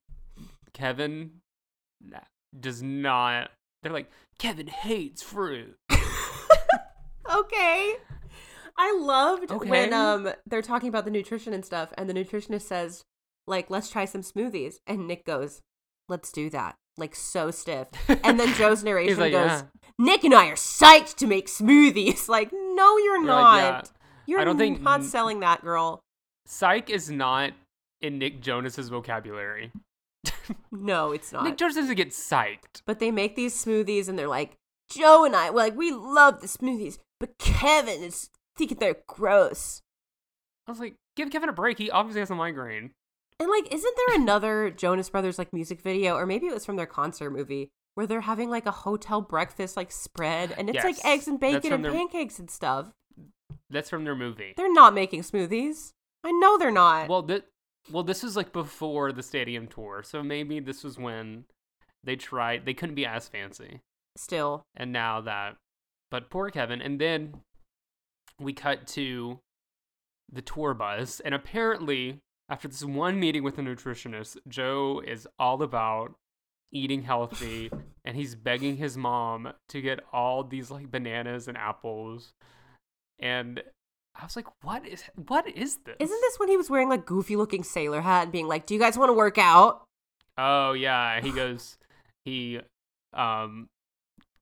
[0.73, 1.31] Kevin
[2.59, 3.51] does not.
[3.83, 5.77] They're like Kevin hates fruit.
[5.91, 7.95] okay.
[8.79, 13.03] I loved when um they're talking about the nutrition and stuff, and the nutritionist says
[13.47, 15.61] like let's try some smoothies, and Nick goes
[16.09, 17.87] let's do that like so stiff,
[18.23, 19.61] and then Joe's narration like, goes "Yeah."
[19.99, 22.27] Nick and I are psyched to make smoothies.
[22.37, 23.53] Like no, you're You're not.
[23.53, 23.91] like, "Yeah."
[24.27, 26.01] You're I don't think not selling that girl.
[26.45, 27.53] Psych is not
[28.01, 29.71] in Nick Jonas's vocabulary.
[30.71, 31.43] No, it's not.
[31.43, 32.81] Nick Jonas doesn't get psyched.
[32.85, 34.53] But they make these smoothies and they're like,
[34.89, 39.81] Joe and I, like, we love the smoothies, but Kevin is thinking they're gross.
[40.67, 41.77] I was like, give Kevin a break.
[41.77, 42.91] He obviously has a migraine.
[43.39, 46.75] And like, isn't there another Jonas Brothers like music video, or maybe it was from
[46.75, 51.03] their concert movie, where they're having like a hotel breakfast like spread, and it's like
[51.05, 52.91] eggs and bacon and their- pancakes and stuff.
[53.69, 54.53] That's from their movie.
[54.55, 55.91] They're not making smoothies.
[56.23, 57.09] I know they're not.
[57.09, 57.43] Well, th-
[57.91, 61.45] well, this is like before the stadium tour, so maybe this was when
[62.03, 62.65] they tried.
[62.65, 63.81] They couldn't be as fancy,
[64.15, 65.57] Still, and now that,
[66.09, 66.81] but poor Kevin.
[66.81, 67.41] And then
[68.39, 69.39] we cut to
[70.31, 72.19] the tour bus, and apparently,
[72.49, 76.15] after this one meeting with a nutritionist, Joe is all about
[76.71, 77.71] eating healthy,
[78.05, 82.33] and he's begging his mom to get all these like bananas and apples,
[83.19, 83.63] and.
[84.19, 87.05] I was like, "What is what is this?" isn't this when he was wearing like
[87.05, 89.83] goofy looking sailor hat and being like, "Do you guys want to work out?"
[90.37, 91.77] Oh yeah, he goes.
[92.25, 92.59] He,
[93.13, 93.69] um,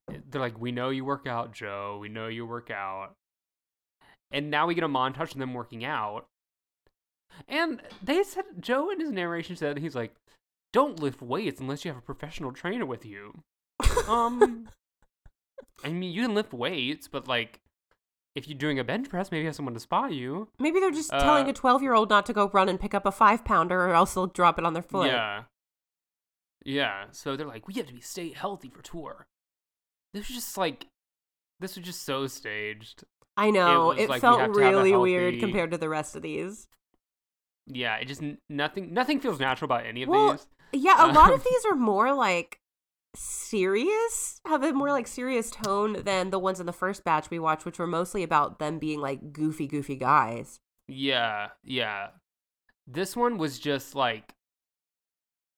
[0.08, 2.00] they're like, we know you work out, Joe.
[2.02, 3.14] We know you work out.
[4.32, 6.26] And now we get a montage of them working out.
[7.48, 10.16] And they said Joe in his narration said he's like,
[10.74, 13.42] don't lift weights unless you have a professional trainer with you.
[14.08, 14.70] Um,
[15.84, 17.60] I mean, you can lift weights, but like,
[18.36, 20.50] if you're doing a bench press, maybe have someone to spot you.
[20.60, 22.94] Maybe they're just Uh, telling a 12 year old not to go run and pick
[22.94, 25.08] up a five pounder or else they'll drop it on their foot.
[25.08, 25.44] Yeah.
[26.64, 27.06] Yeah.
[27.12, 29.28] So they're like, we have to be stay healthy for tour.
[30.14, 30.88] this was just like
[31.60, 33.04] this was just so staged.
[33.38, 33.88] I know.
[33.88, 36.22] was It, like felt have to have a really weird compared to the rest of
[36.22, 36.68] these.
[37.68, 40.48] Yeah, it just nothing nothing feels natural about any of Well, these.
[40.74, 42.60] Yeah, a lot of Um, these are more like
[43.16, 47.40] serious, have a more like serious tone than the ones in the first batch we
[47.40, 50.60] watched, which were mostly about them being like goofy, goofy guys.
[50.88, 52.10] Yeah, yeah.
[52.88, 54.34] This one was just like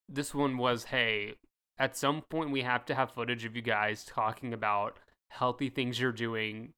[0.07, 1.33] this one was hey,
[1.77, 4.97] at some point we have to have footage of you guys talking about
[5.29, 6.73] healthy things you're doing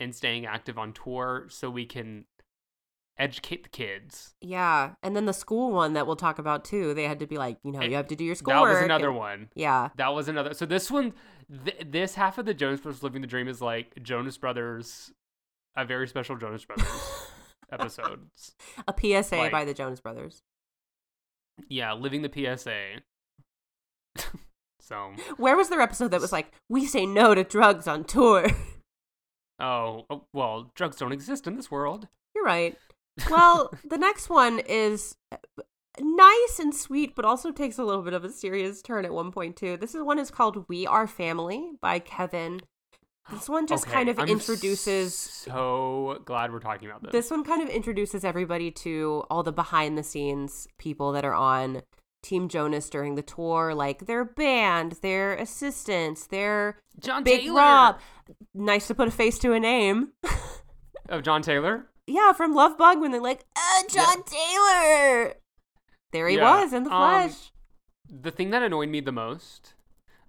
[0.00, 2.24] and staying active on tour so we can
[3.18, 4.34] educate the kids.
[4.40, 4.92] Yeah.
[5.02, 7.58] And then the school one that we'll talk about too, they had to be like,
[7.64, 8.68] you know, It- you have to do your schoolwork.
[8.68, 9.48] That was another and- one.
[9.54, 9.88] Yeah.
[9.96, 10.54] That was another.
[10.54, 11.14] So this one,
[11.64, 15.12] th- this half of the Jonas Brothers living the dream is like Jonas Brothers,
[15.76, 16.86] a very special Jonas Brothers
[17.72, 18.54] episodes.
[18.86, 20.42] A PSA Like- by the Jonas Brothers.
[21.68, 23.02] Yeah, living the PSA.
[24.80, 28.46] so, Where was their episode that was like, we say no to drugs on tour?
[29.60, 32.08] oh, oh, well, drugs don't exist in this world.
[32.34, 32.76] You're right.
[33.30, 35.36] Well, the next one is uh,
[36.00, 39.32] nice and sweet, but also takes a little bit of a serious turn at one
[39.32, 39.76] point too.
[39.76, 42.60] This is one is called "We Are Family" by Kevin.
[43.30, 45.14] This one just Okay, kind of I'm introduces.
[45.14, 47.12] So glad we're talking about this.
[47.12, 51.34] This one kind of introduces everybody to all the behind the scenes people that are
[51.34, 51.82] on
[52.22, 57.60] Team Jonas during the tour, like their band, their assistants, their John Big Taylor.
[57.60, 58.00] Rob.
[58.54, 60.12] Nice to put a face to a name.
[61.08, 61.86] of John Taylor.
[62.08, 65.34] Yeah, from Love Bug when they're like, uh, John Taylor.
[66.12, 67.52] There he Yeah, was in the um, flesh.
[68.08, 69.74] the thing that annoyed me the most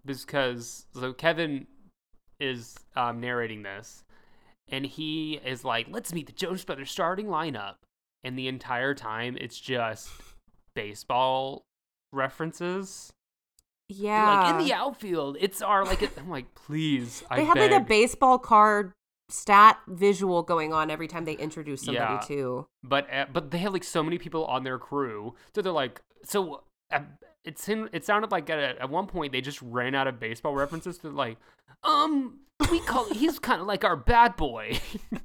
[0.05, 1.67] was because so Kevin
[2.39, 4.03] is um, narrating this,
[4.67, 7.75] and he is like, "Let's meet the Jonas Brothers starting lineup,"
[8.25, 10.09] and the entire time it's just
[10.75, 11.63] baseball
[12.11, 13.11] references.
[13.87, 14.41] yeah.
[14.41, 16.01] Like in the outfield, it's our like.
[16.01, 17.71] It, I'm like, please, I they had beg.
[17.71, 18.91] like a baseball card
[19.29, 22.19] stat visual going on every time they introduce somebody Yeah.
[22.19, 22.67] too.
[22.83, 26.01] but uh, but they have like so many people on their crew, so they're like,
[26.23, 27.01] so uh,
[27.45, 30.55] it's in, it sounded like at, at one point they just ran out of baseball
[30.55, 30.97] references.
[30.97, 31.37] They're like,
[31.83, 32.39] um,
[32.71, 34.79] we call he's kind of like our bad boy.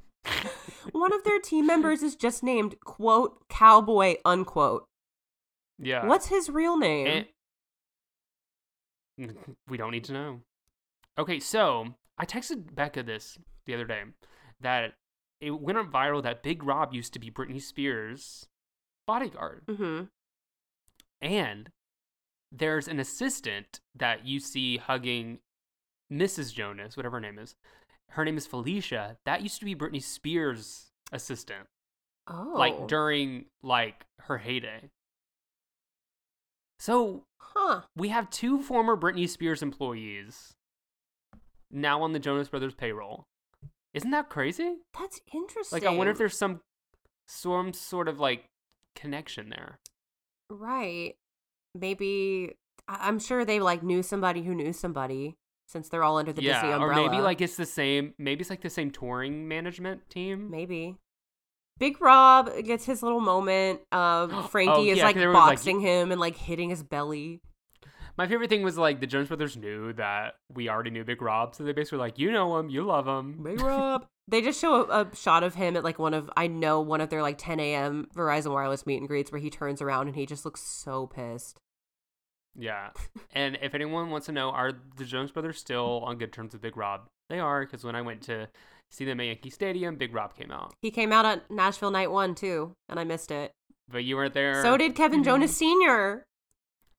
[0.93, 4.85] One of their team members is just named quote cowboy unquote.
[5.79, 7.25] yeah, What's his real name?
[9.19, 9.35] And-
[9.69, 10.41] we don't need to know.
[11.19, 14.03] Okay, so I texted Becca this the other day
[14.61, 14.95] that
[15.41, 18.47] it went on viral that Big Rob used to be Britney Spears'
[19.07, 19.63] bodyguard.
[19.67, 20.05] mm-hmm.
[21.21, 21.71] And
[22.53, 25.39] there's an assistant that you see hugging
[26.13, 26.53] Mrs.
[26.53, 27.55] Jonas, whatever her name is.
[28.11, 29.17] Her name is Felicia.
[29.25, 31.67] That used to be Britney Spears' assistant,
[32.29, 32.53] Oh.
[32.57, 34.91] like during like her heyday.
[36.79, 37.83] So huh.
[37.97, 40.55] we have two former Britney Spears employees
[41.71, 43.25] now on the Jonas Brothers payroll.
[43.95, 44.75] Isn't that crazy?
[44.99, 45.81] That's interesting.
[45.81, 46.61] Like, I wonder if there's some
[47.27, 48.45] some sort of like
[48.95, 49.79] connection there.
[50.51, 51.15] Right.
[51.75, 52.55] Maybe
[52.89, 56.69] I'm sure they like knew somebody who knew somebody since they're all under the Disney
[56.69, 57.11] yeah, or umbrella.
[57.11, 58.15] maybe like it's the same.
[58.19, 60.51] Maybe it's like the same touring management team.
[60.51, 60.97] maybe.
[61.79, 63.81] Big Rob gets his little moment.
[63.91, 67.41] Uh, Frankie Oh, is yeah, like everyone's like- boxing him and like hitting his belly.
[68.17, 71.55] My favorite thing was like the Jonas Brothers knew that we already knew Big Rob,
[71.55, 73.43] so they basically were like, you know him, you love him.
[73.43, 74.07] Big Rob.
[74.27, 77.03] They just show a, a shot of him at like one of I know one
[77.03, 78.09] of their like 10 a.m.
[78.17, 81.61] Verizon Wireless meet and greets where he turns around and he just looks so pissed.
[82.59, 82.89] Yeah.
[83.35, 86.63] and if anyone wants to know, are the Jonas Brothers still on good terms with
[86.63, 87.03] Big Rob?
[87.29, 88.49] They are, because when I went to
[88.91, 90.73] see them at Yankee Stadium, Big Rob came out.
[90.81, 93.53] He came out at Nashville Night One too, and I missed it.
[93.91, 94.63] But you weren't there.
[94.63, 96.25] So did Kevin Jonas Sr.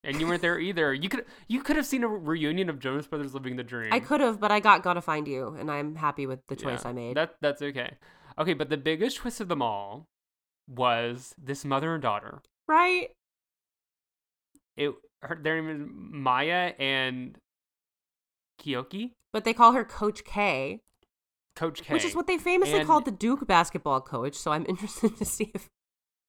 [0.05, 0.93] and you weren't there either.
[0.93, 3.91] You could you could have seen a reunion of Jonas Brothers living the dream.
[3.91, 6.83] I could have, but I got Gotta Find You, and I'm happy with the choice
[6.83, 7.17] Yeah, I made.
[7.17, 7.95] That that's okay.
[8.37, 10.05] Okay, but the biggest twist of them all
[10.67, 12.41] was this mother and daughter.
[12.67, 13.09] right?
[14.77, 14.91] It
[15.21, 17.37] her their name is Maya and
[18.62, 20.81] Kiyoki, But they call her Coach K,
[21.56, 21.93] Coach K.
[21.93, 24.35] which is what they famously And- called the Duke basketball coach.
[24.35, 25.69] So I'm interested to see if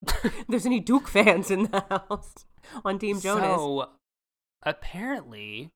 [0.48, 2.46] there's any Duke fans in the house
[2.84, 3.56] on Team Jonas.
[3.56, 3.88] So
[4.62, 5.70] apparently,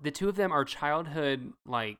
[0.00, 1.96] the two of them are childhood like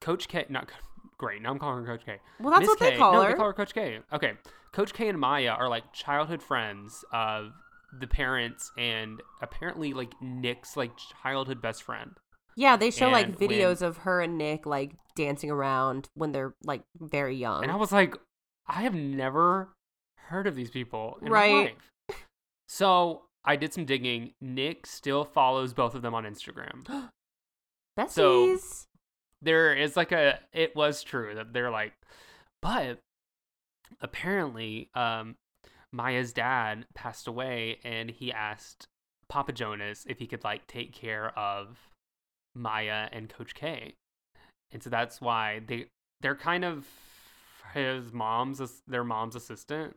[0.00, 0.46] Coach K.
[0.48, 0.70] Not
[1.18, 1.42] great.
[1.42, 2.18] Now I'm calling her Coach K.
[2.40, 3.28] well, that's Miss what they K- call no, her.
[3.30, 4.00] they call her Coach K.
[4.12, 4.32] Okay,
[4.72, 7.52] Coach K and Maya are like childhood friends of
[7.98, 10.92] the parents, and apparently like Nick's like
[11.22, 12.12] childhood best friend.
[12.56, 16.32] Yeah, they show like And when- videos of her and Nick like dancing around when
[16.32, 17.62] they're like very young.
[17.62, 18.16] And I was like,
[18.66, 19.70] I have never
[20.30, 21.52] heard of these people in Right.
[21.52, 21.60] my
[22.12, 22.26] life.
[22.68, 24.32] So I did some digging.
[24.40, 26.84] Nick still follows both of them on Instagram.
[27.98, 28.58] Besties.
[28.58, 28.86] So-
[29.42, 31.94] there is like a it was true that they're like
[32.60, 32.98] but
[34.02, 35.34] apparently um
[35.92, 38.86] Maya's dad passed away and he asked
[39.30, 41.78] Papa Jonas if he could like take care of
[42.54, 43.94] Maya and Coach K.
[44.72, 45.86] And so that's why they
[46.20, 46.86] they're kind of
[47.74, 49.96] his mom's their mom's assistant,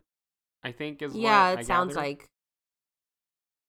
[0.64, 1.94] I think is yeah, it I sounds gather.
[1.94, 2.30] like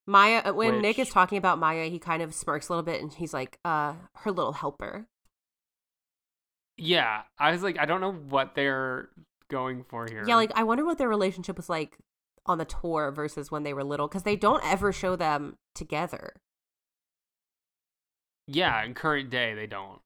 [0.08, 0.42] Maya.
[0.46, 3.14] uh, When Nick is talking about Maya, he kind of smirks a little bit, and
[3.14, 5.08] he's like, "Uh, her little helper."
[6.78, 9.10] Yeah, I was like I don't know what they're
[9.50, 10.24] going for here.
[10.28, 11.98] Yeah, like I wonder what their relationship was like
[12.46, 16.34] on the tour versus when they were little, because they don't ever show them together.
[18.48, 20.02] Yeah, in current day they don't.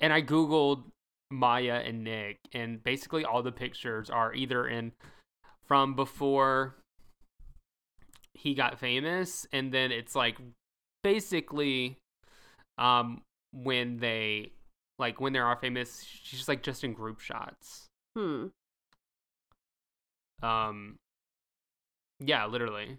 [0.00, 0.84] And I googled
[1.30, 4.92] Maya and Nick, and basically all the pictures are either in
[5.72, 6.74] from before
[8.34, 10.36] he got famous, and then it's like
[11.02, 11.96] basically
[12.76, 13.22] um
[13.54, 14.52] when they
[14.98, 17.86] like when they are famous, she's just like just in group shots.
[18.14, 18.48] Hmm.
[20.42, 20.96] Um
[22.20, 22.98] yeah, literally.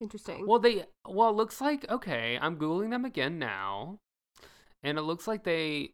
[0.00, 0.48] Interesting.
[0.48, 2.36] Well, they well, it looks like okay.
[2.42, 4.00] I'm googling them again now,
[4.82, 5.92] and it looks like they,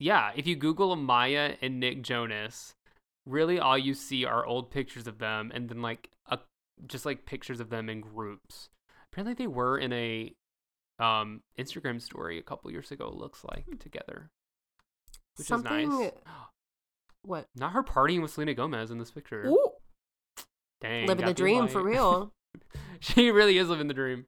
[0.00, 0.32] yeah.
[0.34, 2.74] If you Google Maya and Nick Jonas,
[3.28, 6.38] really all you see are old pictures of them, and then like a
[6.86, 8.70] just like pictures of them in groups.
[9.12, 10.34] Apparently, they were in a
[10.98, 13.12] um Instagram story a couple years ago.
[13.14, 14.30] Looks like together,
[15.36, 15.92] which Something.
[15.92, 16.10] is nice.
[17.22, 17.48] What?
[17.54, 19.44] Not her partying with Selena Gomez in this picture.
[19.44, 19.70] Ooh,
[20.80, 22.32] Dang, living the dream for real.
[23.00, 24.26] she really is living the dream.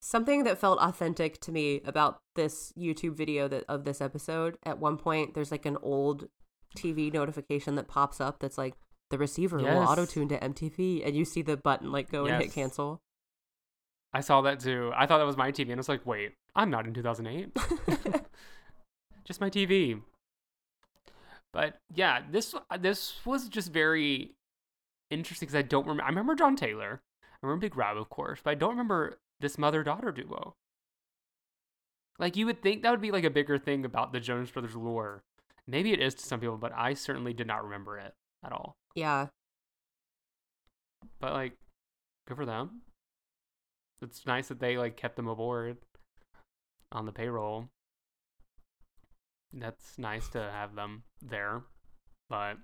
[0.00, 4.58] Something that felt authentic to me about this YouTube video that of this episode.
[4.64, 6.28] At one point, there's like an old
[6.76, 8.74] TV notification that pops up that's like
[9.10, 12.42] the receiver will auto tune to MTV, and you see the button like go and
[12.42, 13.00] hit cancel.
[14.12, 14.92] I saw that too.
[14.96, 17.56] I thought that was my TV, and I was like, wait, I'm not in 2008.
[19.24, 20.00] just my TV.
[21.52, 24.34] But yeah, this this was just very
[25.10, 26.04] interesting because I don't remember.
[26.04, 27.02] I remember John Taylor.
[27.22, 30.56] I remember Big Rob, of course, but I don't remember this mother daughter duo.
[32.18, 34.76] Like you would think that would be like a bigger thing about the Jonas Brothers
[34.76, 35.22] lore.
[35.66, 38.12] Maybe it is to some people, but I certainly did not remember it
[38.44, 38.76] at all.
[38.94, 39.28] yeah,
[41.20, 41.52] But like,
[42.28, 42.82] good for them.
[44.02, 45.78] It's nice that they like kept them aboard
[46.92, 47.68] on the payroll.
[49.52, 51.62] That's nice to have them there.
[52.28, 52.58] But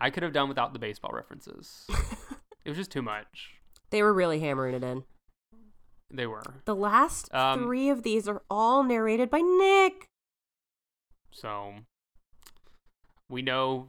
[0.00, 1.86] I could have done without the baseball references.
[2.64, 3.50] it was just too much.
[3.90, 5.04] they were really hammering it in.
[6.12, 6.42] They were.
[6.64, 10.06] The last Um, three of these are all narrated by Nick.
[11.32, 11.74] So
[13.30, 13.88] we know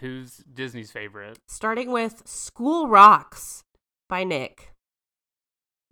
[0.00, 1.38] who's Disney's favorite.
[1.46, 3.64] starting with School Rocks
[4.08, 4.72] by Nick.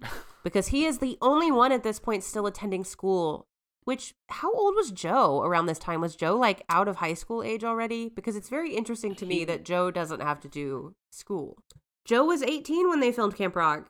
[0.44, 3.48] Because he is the only one at this point still attending school.
[3.82, 6.00] Which, how old was Joe around this time?
[6.00, 8.08] Was Joe like out of high school age already?
[8.08, 11.58] Because it's very interesting to me that Joe doesn't have to do school.
[12.04, 13.88] Joe was 18 when they filmed Camp Rock.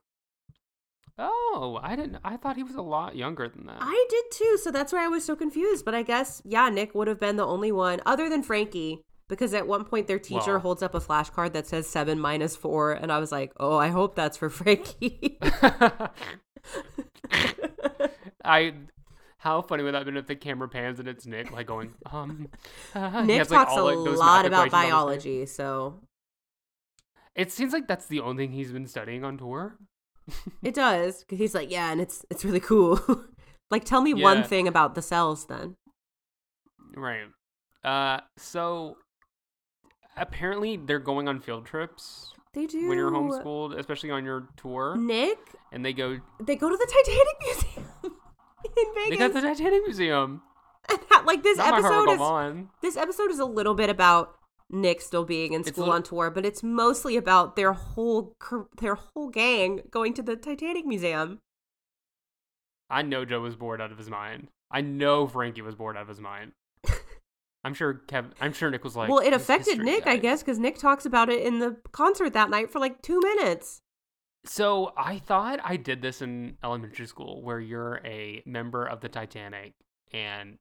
[1.18, 3.78] Oh, I didn't I thought he was a lot younger than that.
[3.80, 5.84] I did too, so that's why I was so confused.
[5.84, 9.54] But I guess, yeah, Nick would have been the only one, other than Frankie, because
[9.54, 12.92] at one point their teacher Well- holds up a flashcard that says seven minus four,
[12.92, 15.38] and I was like, oh, I hope that's for Frankie.
[18.44, 18.74] I
[19.38, 21.94] how funny would that have been if the camera pans and it's Nick like going
[22.10, 22.48] um
[22.94, 24.90] uh, Nick has, like, talks all, a lot about equations on his face.
[24.90, 26.00] biology, so
[27.34, 29.78] It seems like that's the only thing he's been studying on tour.
[30.62, 31.20] It does.
[31.24, 33.00] Because he's like, yeah, and it's it's really cool.
[33.70, 35.76] like, tell me one thing about the cells then.
[36.96, 37.26] Right.
[37.84, 38.96] Uh so
[40.16, 42.88] apparently they're going on field trips They do.
[42.88, 45.38] when you're homeschooled, especially on your tour, Nick,
[45.72, 47.86] and they go they go to the Titanic Museum
[48.64, 49.10] in Vegas.
[49.10, 50.42] they got the Titanic Museum.
[50.88, 52.68] And that- like this Not episode is on.
[52.82, 54.34] this episode is a little bit about
[54.70, 58.34] Nick still being in school little- on tour, but it's mostly about their whole
[58.78, 61.40] their whole gang going to the Titanic Museum.
[62.90, 64.48] I know Joe was bored out of his mind.
[64.70, 66.52] I know Frankie was bored out of his mind.
[67.64, 68.30] I'm sure Kev.
[68.40, 69.08] I'm sure Nick was like.
[69.08, 72.48] well, it affected Nick, I guess, because Nick talks about it in the concert that
[72.48, 73.82] night for like two minutes.
[74.44, 79.08] So I thought I did this in elementary school, where you're a member of the
[79.08, 79.74] Titanic,
[80.12, 80.58] and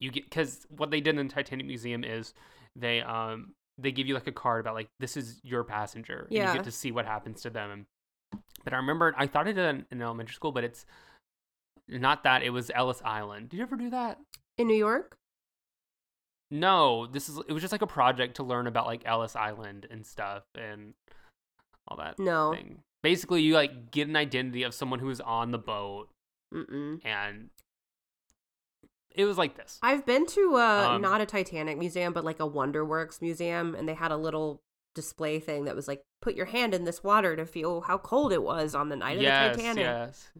[0.00, 2.32] you get because what they did in the Titanic Museum is
[2.78, 6.36] they um they give you like a card about like this is your passenger, and
[6.36, 6.52] Yeah.
[6.52, 7.86] you get to see what happens to them.
[8.64, 10.86] But I remember I thought I did it in, in elementary school, but it's
[11.88, 12.42] not that.
[12.42, 13.50] It was Ellis Island.
[13.50, 14.18] Did you ever do that?
[14.58, 15.16] In New York?
[16.50, 19.86] No, this is it was just like a project to learn about like Ellis Island
[19.90, 20.94] and stuff and
[21.88, 22.52] all that No.
[22.52, 22.82] thing.
[23.02, 26.08] Basically, you like get an identity of someone who is on the boat
[26.54, 27.04] Mm-mm.
[27.04, 27.50] and
[29.16, 29.78] it was like this.
[29.82, 33.88] I've been to uh Um, not a Titanic museum, but like a Wonderworks museum, and
[33.88, 34.62] they had a little
[34.94, 38.32] display thing that was like, put your hand in this water to feel how cold
[38.32, 39.84] it was on the night yes, of the Titanic.
[39.84, 40.30] yes.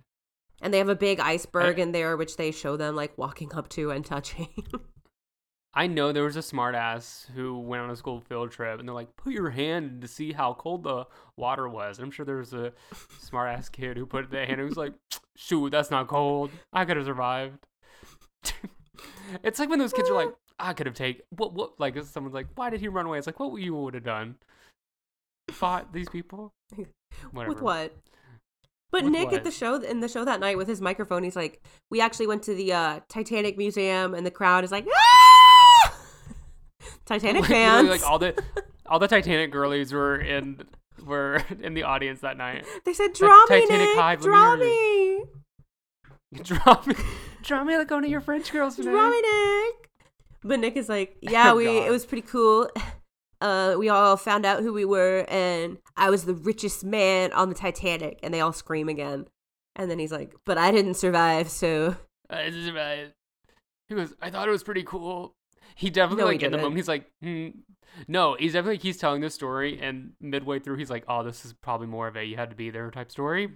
[0.62, 3.55] And they have a big iceberg I- in there, which they show them like walking
[3.55, 4.49] up to and touching.
[5.74, 8.95] I know there was a smartass who went on a school field trip, and they're
[8.95, 11.05] like, "Put your hand in to see how cold the
[11.37, 12.72] water was." And I'm sure there was a
[13.22, 14.95] smartass kid who put their hand and was like,
[15.37, 16.51] "Shoot, that's not cold.
[16.72, 17.66] I could have survived."
[19.42, 21.53] It's like when those kids are like, "I could have taken what?
[21.55, 23.94] What?" Like someone's like, "Why did he run away?" It's like, "What would you would
[23.94, 24.36] have done?
[25.51, 26.53] Fought these people?
[27.30, 27.97] Whatever." with what?
[28.92, 29.34] But With Nick what?
[29.34, 32.28] at the show in the show that night with his microphone, he's like, "We actually
[32.28, 35.99] went to the uh, Titanic museum, and the crowd is like, ah!
[37.05, 38.40] Titanic fans." like all the
[38.86, 40.62] all the Titanic girlies were in
[41.05, 42.64] were in the audience that night.
[42.84, 45.24] they said, "Draw me, Titanic Nick, Hive, let me draw me,
[46.43, 46.95] Draw me,
[47.43, 48.91] draw me like one of your French girls today.
[48.91, 49.91] draw me, Nick."
[50.43, 51.87] But Nick is like, "Yeah, we God.
[51.87, 52.70] it was pretty cool."
[53.39, 57.51] Uh, we all found out who we were, and I was the richest man on
[57.51, 58.18] the Titanic.
[58.22, 59.27] And they all scream again.
[59.77, 61.97] And then he's like, "But I didn't survive, so
[62.31, 63.11] I just about-
[63.89, 65.35] He goes, I thought it was pretty cool.
[65.74, 67.49] He definitely No, he like in the moment he's like, hmm.
[68.09, 71.53] no, he's definitely he's telling this story, and midway through he's like, oh, this is
[71.53, 73.51] probably more of a you had to be there type story.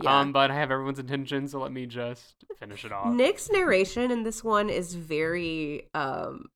[0.00, 0.20] Yeah.
[0.20, 3.12] Um, but I have everyone's attention, so let me just finish it off.
[3.12, 6.46] Nick's narration in this one is very um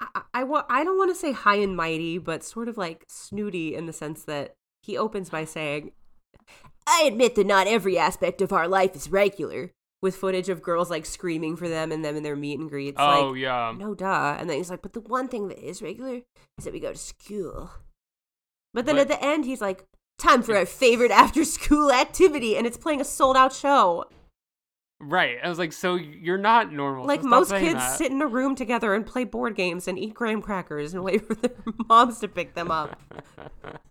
[0.00, 3.74] I, I I don't want to say high and mighty, but sort of like snooty
[3.74, 5.92] in the sense that he opens by saying,
[6.86, 9.72] I admit that not every aspect of our life is regular,
[10.02, 12.98] with footage of girls like screaming for them and them in their meet and greets.
[13.00, 14.36] oh like, yeah, no duh.
[14.38, 16.20] And then he's like, But the one thing that is regular
[16.58, 17.70] is that we go to school.
[18.74, 19.86] But then But- at the end he's like,
[20.18, 24.04] Time for our favorite after school activity, and it's playing a sold out show.
[25.00, 25.36] right.
[25.42, 27.04] I was like, so you're not normal.
[27.06, 27.98] Like so most kids that.
[27.98, 31.26] sit in a room together and play board games and eat graham crackers and wait
[31.26, 31.50] for their
[31.88, 32.98] moms to pick them up.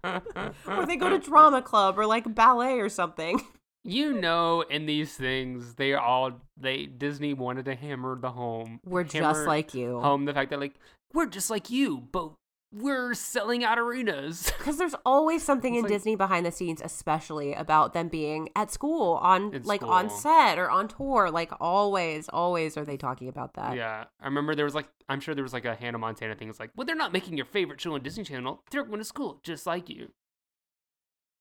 [0.03, 3.41] or they go to drama club or like ballet or something.
[3.84, 8.80] you know, in these things, they all they Disney wanted to hammer the home.
[8.86, 9.99] We're just like you.
[9.99, 10.76] home the fact that like
[11.13, 12.32] we're just like you, but
[12.74, 14.51] we're selling out arenas.
[14.57, 18.49] Because there's always something It's in like- Disney behind the scenes, especially about them being
[18.55, 21.30] at school, on like on set or on tour.
[21.30, 23.76] Like always, always are they talking about that.
[23.76, 26.49] yeah, I remember there was like I'm sure there was like a Hannah Montana thing.
[26.49, 28.63] It's like, well, they're not making your favorite show on Disney Channel.
[28.71, 30.11] They're going to school just like you.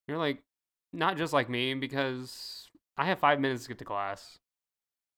[0.08, 0.42] You're like,
[0.92, 2.68] not just like me because
[2.98, 4.38] I have five minutes to get to class.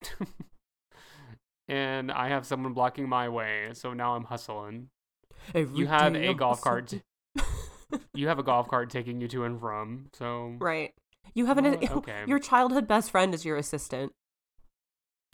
[1.67, 4.89] and I have someone blocking my way, so now I'm hustling.
[5.53, 6.93] Every You have a golf cart.
[8.13, 10.93] You have a golf cart taking you to and from, so right.
[11.33, 12.23] You have an Well, okay.
[12.27, 14.13] your childhood best friend is your assistant.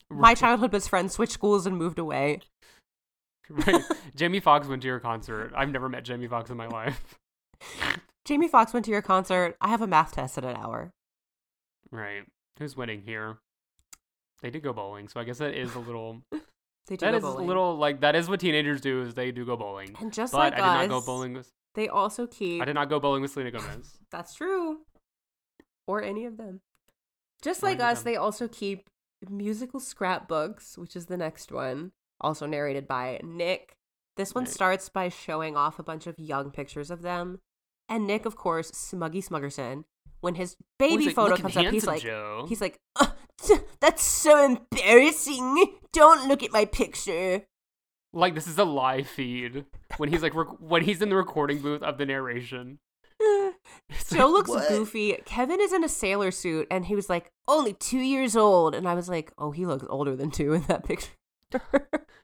[0.09, 2.41] My childhood best friend switched schools and moved away.
[3.49, 3.81] Right.
[4.15, 5.51] Jamie Foxx went to your concert.
[5.55, 7.15] I've never met Jamie Foxx in my life.
[8.25, 9.55] Jamie Foxx went to your concert.
[9.61, 10.91] I have a math test in an hour.
[11.91, 12.23] Right.
[12.59, 13.37] Who's winning here?
[14.41, 16.21] They did go bowling, so I guess that is a little.
[16.87, 17.47] They do that is a bowling.
[17.47, 19.95] little like that is what teenagers do is they do go bowling.
[19.99, 21.51] And just but like I did not go bowling with.
[21.75, 22.61] They also keep.
[22.61, 23.97] I did not go bowling with Selena Gomez.
[24.11, 24.79] That's true.
[25.87, 26.61] Or any of them.
[27.41, 28.11] Just Or like us, them.
[28.11, 28.89] they also keep
[29.29, 33.73] musical scrapbooks, which is the next one, also narrated by Nick.
[34.17, 34.53] This one Right.
[34.53, 37.39] starts by showing off a bunch of young pictures of them.
[37.87, 39.83] And Nick, of course, Smuggy Smuggerson,
[40.19, 42.45] when his Oh, baby like, photo "Look at comes up, he's like, Joe.
[42.49, 43.13] he's like, "Ugh,
[43.79, 45.77] that's so embarrassing.
[45.93, 47.43] Don't look at my picture.
[48.13, 49.65] like this is a live feed
[49.97, 52.79] when he's like rec- when he's in the recording booth of the narration.
[54.11, 55.17] Joe looks "What?" goofy.
[55.25, 58.73] Kevin is in a sailor suit, and he was like, only two years old.
[58.73, 61.09] And I was like, oh, he looks older than two in that picture.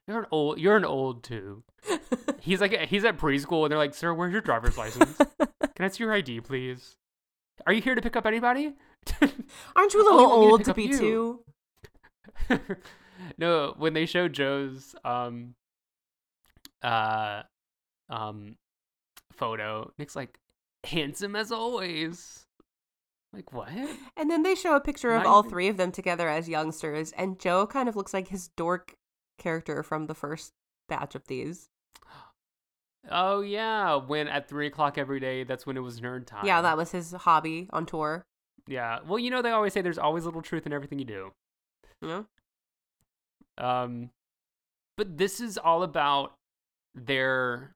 [0.08, 0.58] You're an old.
[0.60, 1.64] You're an old too.
[2.42, 5.18] He's like he's at preschool and they're like, "Sir, where's your driver's license?
[5.18, 6.96] Can I see your ID, please?
[7.66, 8.74] Are you here to pick up anybody?"
[9.76, 11.44] Aren't you a Oh, little want me to old to be you.
[12.50, 12.60] two?
[13.38, 15.56] no, when they show Joe's um
[16.82, 17.44] uh
[18.10, 18.56] um
[19.34, 20.40] photo, Nick's like
[20.86, 22.46] handsome as always.
[23.34, 23.70] Like what?
[24.16, 26.48] And then they show a picture of Not all even- three of them together as
[26.50, 28.96] youngsters, and Joe kind of looks like his dork
[29.38, 30.54] character from the first
[30.90, 31.70] batch of these.
[33.10, 36.46] Oh yeah, when at three o'clock every day, that's when it was nerd time.
[36.46, 38.26] Yeah, that was his hobby on tour.
[38.68, 39.00] Yeah.
[39.08, 41.32] Well, you know they always say there's always a little truth in everything you do.
[42.02, 42.24] Yeah.
[43.58, 44.10] Um,
[44.98, 46.34] but this is all about
[46.96, 47.74] their.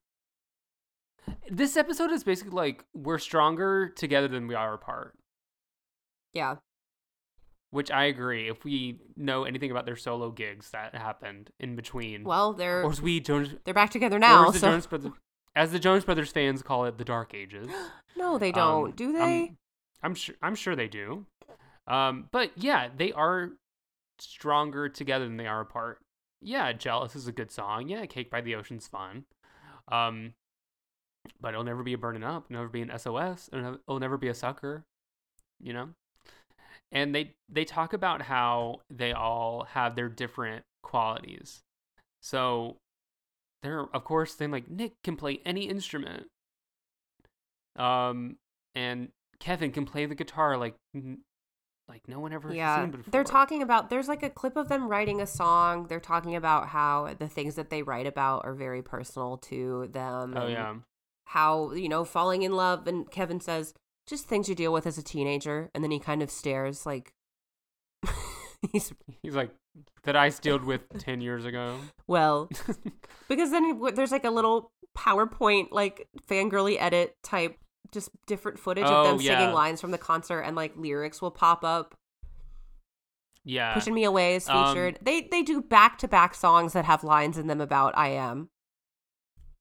[1.49, 5.13] This episode is basically like we're stronger together than we are apart.
[6.33, 6.55] Yeah.
[7.71, 8.47] which I agree.
[8.49, 12.89] If we know anything about their solo gigs that happened in between, Well, they're or
[13.01, 14.47] we Jonas, they're back together now.
[14.47, 15.11] as the So Jonas Brothers,
[15.55, 17.69] as the Jonas Brothers fans call it, the Dark Ages.
[18.17, 18.95] no, they Um, don't.
[18.95, 19.21] do they?
[19.43, 19.57] I'm,
[20.03, 20.35] I'm sure.
[20.41, 21.25] I'm sure they do.
[21.87, 23.51] Um, but yeah, they are
[24.21, 25.99] stronger together than they are apart.
[26.41, 27.87] Yeah, "Jealous" is a good song.
[27.87, 29.25] Yeah, "Cake by the Ocean's" fun.
[29.87, 30.33] Um,
[31.39, 33.49] but it'll never be a "Burning Up." Never be an SOS.
[33.53, 34.85] It'll it'll never be a "Sucker."
[35.59, 35.89] You know.
[36.91, 41.61] And they they talk about how they all have their different qualities.
[42.21, 42.77] So
[43.63, 46.27] they're of course then like Nick can play any instrument.
[47.75, 48.37] Um,
[48.75, 49.09] and
[49.39, 50.75] Kevin can play the guitar like
[51.91, 53.11] like no one ever yeah, seen before.
[53.11, 53.89] they're talking about.
[53.89, 55.87] There's like a clip of them writing a song.
[55.87, 60.33] They're talking about how the things that they write about are very personal to them.
[60.37, 60.75] Oh yeah,
[61.25, 62.87] how you know falling in love.
[62.87, 63.73] And Kevin says
[64.07, 67.13] just things you deal with as a teenager, and then he kind of stares like
[68.71, 69.51] he's he's like
[70.03, 71.77] that I dealt with ten years ago.
[72.07, 72.49] well
[73.27, 77.57] because then there's like a little PowerPoint like fangirly edit type,
[77.91, 79.39] just different footage Oh, of them yeah.
[79.39, 81.95] singing lines from the concert, and like lyrics will pop up.
[83.43, 84.99] yeah, Pushing Me Away is Um, featured.
[85.01, 88.49] they they do back to back songs that have lines in them about I am.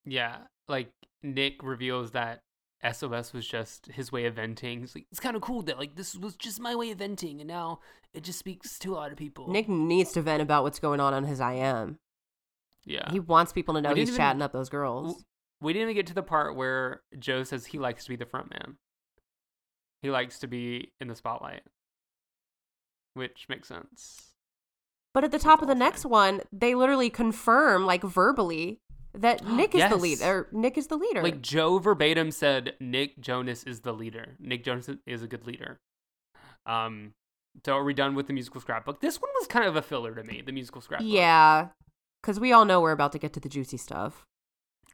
[0.05, 0.39] yeah.
[0.69, 0.93] Like
[1.23, 2.43] Nick reveals that
[2.83, 4.81] SOS was just his way of venting.
[4.81, 7.41] He's like, it's kind of cool that like this was just my way of venting,
[7.41, 7.81] and now
[8.15, 9.49] it just speaks to a lot of people.
[9.51, 11.99] Nick needs to vent about what's going on on his I am.
[12.85, 15.25] yeah, He wants people to know he's even- chatting up those girls.
[15.61, 18.27] We didn't even get to the part where Joe says he likes to be the
[18.27, 18.77] front man.
[20.03, 21.63] He likes to be in the spotlight,
[23.15, 24.29] which makes sense.
[25.13, 28.81] But at the top of the next one, they literally confirm, like verbally,
[29.13, 30.01] that Nick is the Yes.
[30.01, 30.49] leader.
[30.53, 31.23] Nick is the leader.
[31.23, 34.37] Like Joe verbatim said, Nick Jonas is the leader.
[34.39, 35.81] Nick Jonas is a good leader.
[36.65, 37.13] Um,
[37.67, 39.01] so are we done with the musical scrapbook?
[39.01, 40.43] This one was kind of a filler to me.
[40.45, 41.09] The musical scrapbook.
[41.11, 41.69] yeah,
[42.23, 44.25] because we all know we're about to get to the juicy stuff.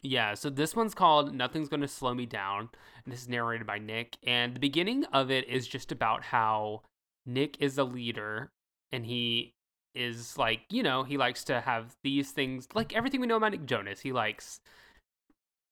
[0.02, 2.68] Yeah, so this one's called Nothing's Gonna Slow Me Down,
[3.04, 4.18] and this is narrated by Nick.
[4.26, 6.82] And the beginning of it is just about how
[7.24, 8.50] Nick is a leader
[8.92, 9.52] and he
[9.94, 13.52] is like, you know, he likes to have these things like everything we know about
[13.52, 14.00] Nick Jonas.
[14.00, 14.60] He likes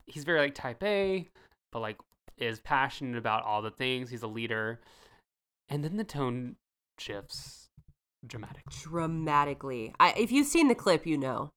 [0.07, 1.29] he's very like type A,
[1.71, 1.99] but like
[2.37, 4.11] is passionate about all the things.
[4.11, 4.81] He's a leader.
[5.69, 6.57] And then the tone
[6.99, 7.69] shifts
[8.27, 8.73] dramatically.
[8.83, 9.95] Dramatically.
[10.01, 11.51] I, if you've seen the clip, you know.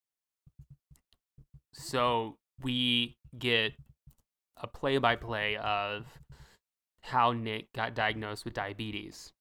[1.74, 3.74] So we get
[4.62, 6.06] a play by play of
[7.02, 9.32] how Nick got diagnosed with diabetes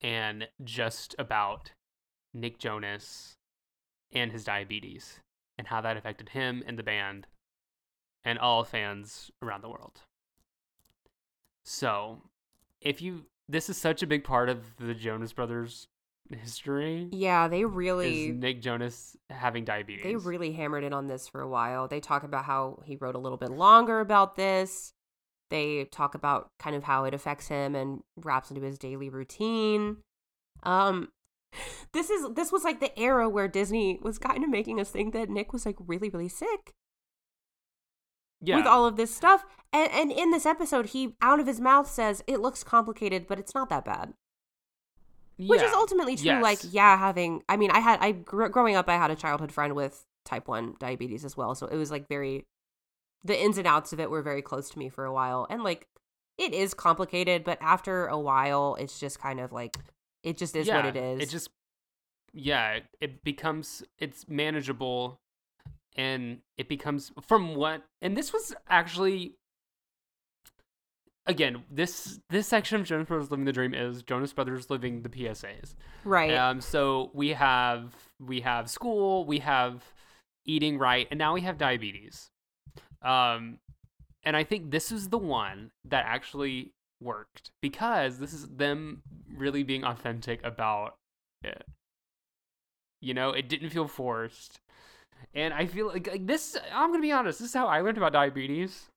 [0.00, 1.72] and just about
[2.32, 3.36] Nick Jonas
[4.12, 5.20] and his diabetes
[5.56, 7.26] and how that affected him and the band
[8.24, 10.02] and all fans around the world.
[11.64, 12.22] So,
[12.80, 15.88] if you this is such a big part of the Jonas Brothers
[16.36, 20.02] history Yeah, they is really Nick Jonas having diabetes.
[20.02, 21.88] they really hammered in on this for a while.
[21.88, 24.92] They talk about how he wrote a little bit longer about this.
[25.50, 29.98] They talk about kind of how it affects him and wraps into his daily routine.
[30.62, 31.08] Um
[31.92, 35.12] this is this was like the era where Disney was kind of making us think
[35.14, 36.74] that Nick was like really really sick
[38.40, 38.56] yeah.
[38.56, 39.44] with all of this stuff.
[39.72, 43.38] And and in this episode he out of his mouth says it looks complicated but
[43.38, 44.12] it's not that bad.
[45.38, 48.88] Which is ultimately true like yeah having I mean I had I gr- growing up
[48.88, 52.08] I had a childhood friend with type 1 diabetes as well so it was like
[52.08, 52.44] very
[53.24, 55.62] the ins and outs of it were very close to me for a while and
[55.62, 55.86] like
[56.36, 59.76] it is complicated but after a while it's just kind of like
[60.22, 61.20] it just is what it is.
[61.22, 61.48] It just
[62.34, 65.18] yeah, it- it becomes it's manageable
[65.96, 69.34] and it becomes from what and this was actually
[71.28, 75.08] again, this this section of Jonas Brothers Living the Dream is Jonas Brothers living the
[75.08, 75.74] PSAs.
[76.04, 79.84] right Um so we have we have school, we have
[80.46, 82.30] eating right, and now we have diabetes.
[83.02, 83.58] Um
[84.24, 89.02] and I think this is the one that actually worked because this is them
[89.32, 90.96] really being authentic about
[91.44, 91.62] it.
[93.00, 94.58] You know, it didn't feel forced.
[95.34, 97.80] And I feel like, like this I'm going to be honest, this is how I
[97.80, 98.88] learned about diabetes.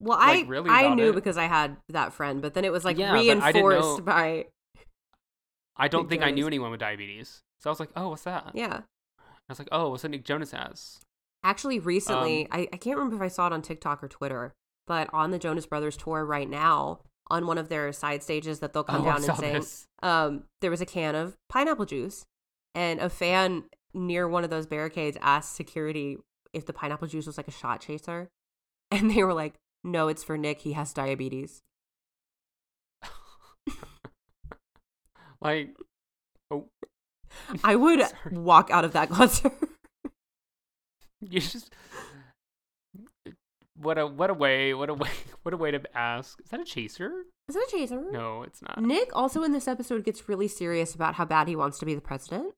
[0.00, 1.14] Well like, I really I knew it.
[1.14, 4.46] because I had that friend but then it was like Yeah, but I reinforced by
[5.76, 7.40] I don't Nick think I knew anyone with diabetes.
[7.60, 8.80] So I was like, "Oh, what's that?" yeah
[9.18, 11.00] I was like, "Oh, what's that Nick Jonas has?"
[11.42, 14.52] Actually, recently, Um, I, I can't remember if I saw it on TikTok or Twitter,
[14.86, 18.72] but on the Jonas Brothers tour right now, on one of their side stages that
[18.72, 22.26] they'll come oh, down and sing, um, there was a can of pineapple juice,
[22.74, 26.18] and a fan near one of those barricades asked security
[26.52, 28.28] if the pineapple juice was like a shot chaser,
[28.90, 30.60] and they were like, "No, it's for Nick.
[30.62, 31.60] He has diabetes."
[35.42, 35.74] Like,
[36.50, 36.66] oh,
[37.64, 38.36] I would Sorry.
[38.36, 39.52] walk out of that concert.
[41.20, 41.74] you just
[43.74, 45.08] what a what a way what a way
[45.42, 46.38] what a way to ask.
[46.44, 47.24] Is that a chaser?
[47.48, 48.04] Is that a chaser?
[48.10, 48.82] No, it's not.
[48.82, 51.94] Nick also in this episode gets really serious about how bad he wants to be
[51.94, 52.52] the president.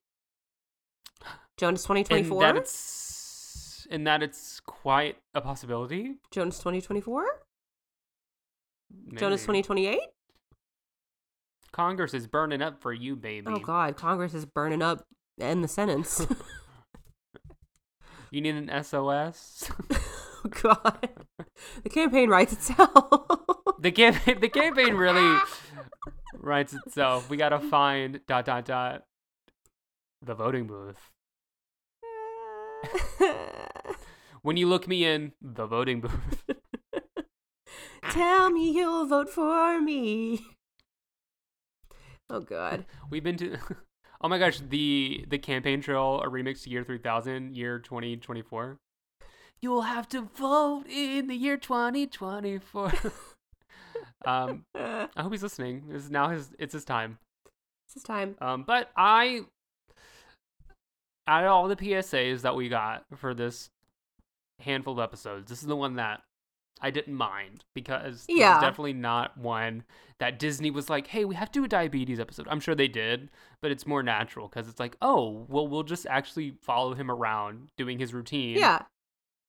[1.56, 2.42] Jonas And 2024?
[2.42, 2.72] that it's
[3.93, 6.16] and that it's quite a possibility.
[6.32, 7.24] Jonas 2024?
[9.14, 10.01] Jonas 2028?
[11.70, 13.47] Congress is burning up for you, baby.
[13.49, 15.07] Oh god, Congress is burning up
[15.38, 16.26] and the sentence.
[18.32, 19.70] You need an SOS.
[19.93, 21.11] oh god.
[21.82, 22.88] The campaign writes itself.
[23.78, 25.38] the campaign the campaign really
[26.34, 27.28] writes itself.
[27.28, 29.05] We gotta find dot dot dot
[30.22, 31.11] the voting booth.
[34.42, 36.42] When you look me in the voting booth.
[38.10, 40.44] Tell me you'll vote for me.
[42.28, 42.84] Oh god.
[43.08, 43.56] We've been to
[44.20, 48.78] Oh my gosh, the the campaign trail a remix to year 3000, year 2024.
[49.60, 52.92] You'll have to vote in the year 2024.
[54.24, 55.84] um I hope he's listening.
[55.88, 57.18] This is now his it's his time.
[57.86, 58.36] It's his time.
[58.40, 59.42] Um, but I,
[61.26, 63.70] out of all the PSAs that we got for this
[64.60, 66.22] handful of episodes, this is the one that
[66.80, 68.60] I didn't mind because Yeah.
[68.60, 69.84] definitely not one
[70.18, 72.88] that Disney was like, "Hey, we have to do a diabetes episode." I'm sure they
[72.88, 77.10] did, but it's more natural because it's like, "Oh, well, we'll just actually follow him
[77.10, 78.82] around doing his routine." Yeah.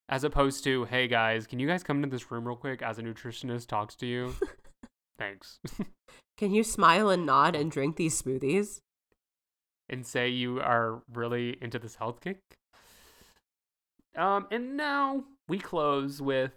[0.10, 3.00] As opposed to, "Hey guys, can you guys come into this room real quick as
[3.00, 4.36] a nutritionist talks to you?"
[5.18, 5.60] Thanks.
[6.38, 8.80] Can you smile and nod and drink these smoothies?
[9.90, 12.40] And say you are really into this health kick.
[14.16, 16.52] Um, and now we close with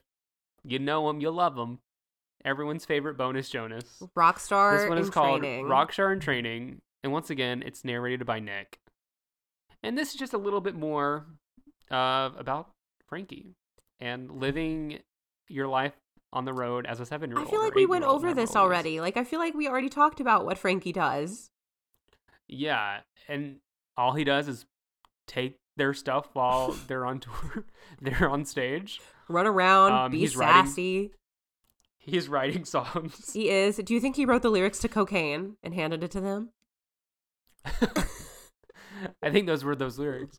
[0.65, 1.79] you know him, you love him.
[2.45, 4.03] Everyone's favorite bonus Jonas.
[4.17, 5.67] Rockstar this one is called training.
[5.67, 8.79] Rockstar in Training, and once again, it's narrated by Nick.
[9.83, 11.27] And this is just a little bit more
[11.91, 12.71] uh, about
[13.09, 13.55] Frankie
[14.01, 14.99] and living
[15.49, 15.95] your life
[16.33, 17.47] on the road as a seven-year-old.
[17.47, 19.01] I feel like we went over this old already.
[19.01, 21.51] Like I feel like we already talked about what Frankie does.
[22.49, 23.57] Yeah, and
[23.97, 24.67] all he does is
[25.27, 27.65] take their stuff while they're on tour.
[28.01, 29.01] they're on stage.
[29.29, 31.11] Run around, Um, be he's writing-
[31.99, 33.33] He's writing songs.
[33.33, 33.79] He is.
[33.79, 36.51] Do you think he wrote the lyrics to Cocaine and handed it to them?
[39.23, 40.39] I think those were those lyrics.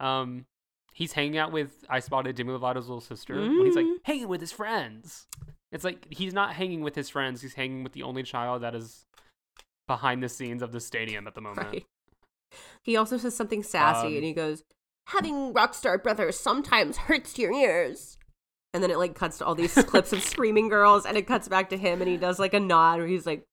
[0.00, 0.46] Um,
[0.94, 3.96] he's hanging out with I spotted Demi Lovato's little sister when he's like Mm.
[4.04, 5.26] hanging with his friends.
[5.70, 7.42] It's like he's not hanging with his friends.
[7.42, 9.06] He's hanging with the only child that is
[9.86, 11.68] behind the scenes of the stadium at the moment.
[11.72, 11.86] Right.
[12.82, 14.62] He also says something sassy Um, and he goes,
[15.08, 18.18] Having rock star brothers sometimes hurts your ears.
[18.74, 21.48] And then it like cuts to all these clips of screaming girls and it cuts
[21.48, 23.44] back to him and he does like a nod where he's like,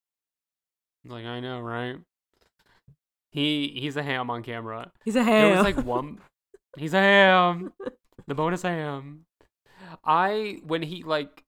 [1.05, 1.97] Like I know, right?
[3.31, 4.91] He he's a ham on camera.
[5.05, 5.51] he's a There ham.
[5.57, 6.19] was like one.
[6.77, 7.73] He's a ham.
[8.27, 9.25] The bonus ham.
[10.05, 11.43] I when he like,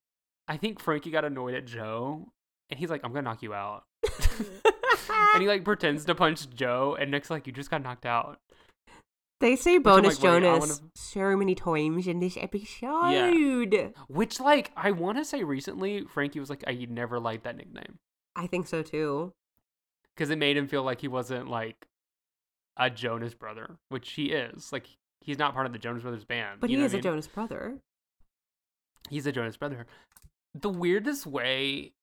[0.48, 2.28] I think Frankie got annoyed at Joe,
[2.72, 3.84] and he's like, "I'm gonna knock you out,"
[5.34, 8.40] and he like pretends to punch Joe, and Nick's like, "You just got knocked out."
[9.42, 13.10] they say bonus like, Jonas so many times in this episode.
[13.12, 13.90] Yeah.
[14.08, 17.98] Which like I want to say recently, Frankie was like, "I never liked that nickname,"
[18.36, 19.34] I think so too.
[20.16, 21.88] because it made him feel like he wasn't like
[22.78, 24.72] a Jonas brother, which he is.
[24.72, 24.88] Like
[25.22, 26.62] he's not part of the Jonas Brothers band.
[26.62, 27.04] But he is I a mean?
[27.04, 27.80] Jonas brother.
[29.10, 29.88] He's a Jonas brother.
[30.54, 31.94] The weirdest way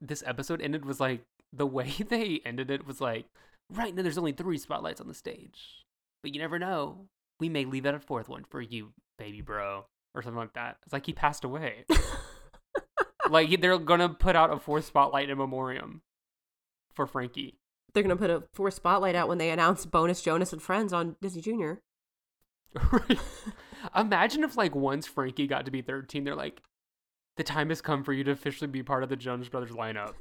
[0.00, 1.22] this episode ended was like
[1.52, 3.26] the way they ended it was like,
[3.70, 5.84] right now there's only three spotlights on the stage,
[6.22, 7.06] but you never know.
[7.38, 9.84] We may leave out a fourth one for you, baby bro,
[10.14, 10.78] or something like that.
[10.84, 11.84] It's like he passed away.
[13.30, 16.02] like they're gonna put out a fourth spotlight in memoriam
[16.94, 17.58] for Frankie.
[17.92, 21.16] They're gonna put a fourth spotlight out when they announce bonus Jonas and Friends on
[21.20, 21.82] Disney Junior.
[23.96, 26.62] Imagine if like once Frankie got to be 13, they're like,
[27.36, 30.14] the time has come for you to officially be part of the Jonas Brothers lineup.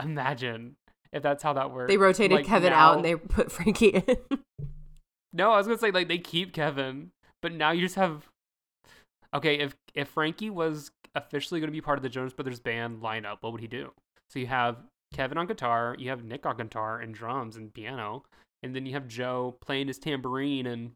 [0.00, 0.76] Imagine
[1.12, 1.90] if that's how that works.
[1.90, 4.04] They rotated Like, Kevin out and they put Frankie in.
[5.32, 8.26] No, I was gonna say like they keep Kevin, but now you just have.
[9.32, 13.36] Okay, if if Frankie was officially gonna be part of the Jonas Brothers band lineup,
[13.40, 13.92] what would he do?
[14.28, 14.78] So you have
[15.14, 18.24] Kevin on guitar, you have Nick on guitar and drums and piano,
[18.64, 20.92] and then you have Joe playing his tambourine and.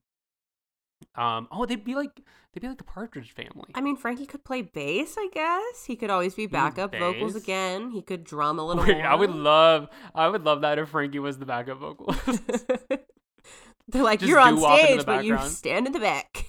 [1.17, 1.49] Um.
[1.51, 2.21] Oh, they'd be like
[2.53, 3.71] they'd be like the Partridge Family.
[3.75, 5.85] I mean, Frankie could play bass, I guess.
[5.85, 7.91] He could always be backup vocals again.
[7.91, 9.01] He could drum a little Wait.
[9.03, 12.43] I would love I would love that if Frankie was the backup vocalist.
[13.89, 16.47] They're like, Just you're on doo-wop into the stage, but you stand in the back.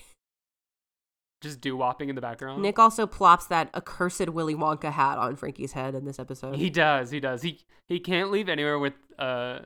[1.41, 2.61] just do wopping in the background.
[2.61, 6.55] Nick also plops that accursed Willy Wonka hat on Frankie's head in this episode.
[6.55, 7.11] He does.
[7.11, 7.41] He does.
[7.41, 9.59] He he can't leave anywhere with uh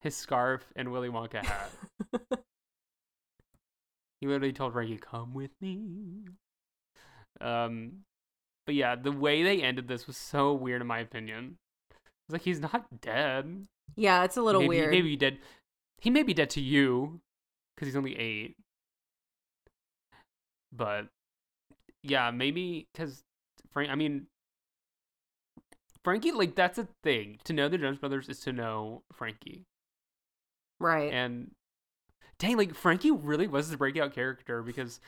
[0.00, 1.70] his scarf and Willy Wonka hat.
[4.20, 6.24] he literally told Frankie, "Come with me."
[7.40, 8.04] Um,
[8.66, 11.56] but yeah, the way they ended this was so weird in my opinion.
[11.90, 13.66] It's like he's not dead.
[13.96, 14.90] yeah, it's a little maybe, weird.
[14.90, 15.38] Maybe dead.
[16.00, 17.20] He may be dead to you
[17.74, 18.56] because he's only eight.
[20.72, 21.08] But
[22.02, 23.22] yeah, maybe because
[23.72, 23.90] Frank.
[23.90, 24.26] I mean,
[26.04, 26.32] Frankie.
[26.32, 27.38] Like that's a thing.
[27.44, 29.64] To know the Jonas Brothers is to know Frankie.
[30.78, 31.12] Right.
[31.12, 31.52] And
[32.38, 35.00] dang, like Frankie really was the breakout character because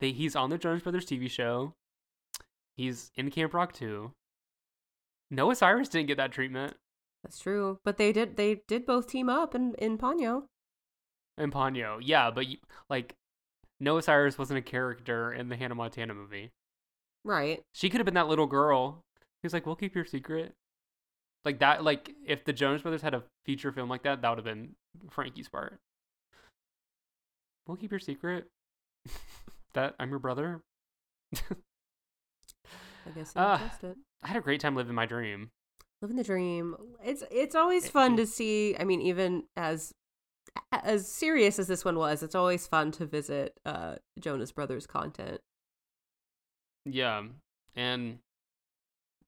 [0.00, 1.74] they he's on the Jonas Brothers TV show.
[2.76, 4.12] He's in Camp Rock too.
[5.30, 6.74] Noah Cyrus didn't get that treatment.
[7.22, 7.78] That's true.
[7.84, 10.44] But they did they did both team up in, in Ponyo.
[11.38, 12.58] In Ponyo, yeah, but you,
[12.88, 13.14] like
[13.78, 16.50] Noah Cyrus wasn't a character in the Hannah Montana movie.
[17.24, 17.62] Right.
[17.74, 19.02] She could have been that little girl.
[19.42, 20.52] Was like, "We'll keep your secret."
[21.46, 21.82] Like that.
[21.82, 24.74] Like if the Jonas Brothers had a feature film like that, that would have been
[25.08, 25.78] Frankie's part.
[27.70, 28.46] We'll keep your secret.
[29.74, 30.60] that I'm your brother.
[31.32, 33.58] I guess Ah.
[33.58, 33.96] trust it.
[34.24, 35.52] I had a great time living my dream.
[36.02, 36.74] Living the dream.
[37.04, 38.76] It's it's always fun to see.
[38.76, 39.94] I mean, even as
[40.72, 45.40] as serious as this one was, it's always fun to visit uh Jonas Brothers content.
[46.84, 47.22] Yeah,
[47.76, 48.18] and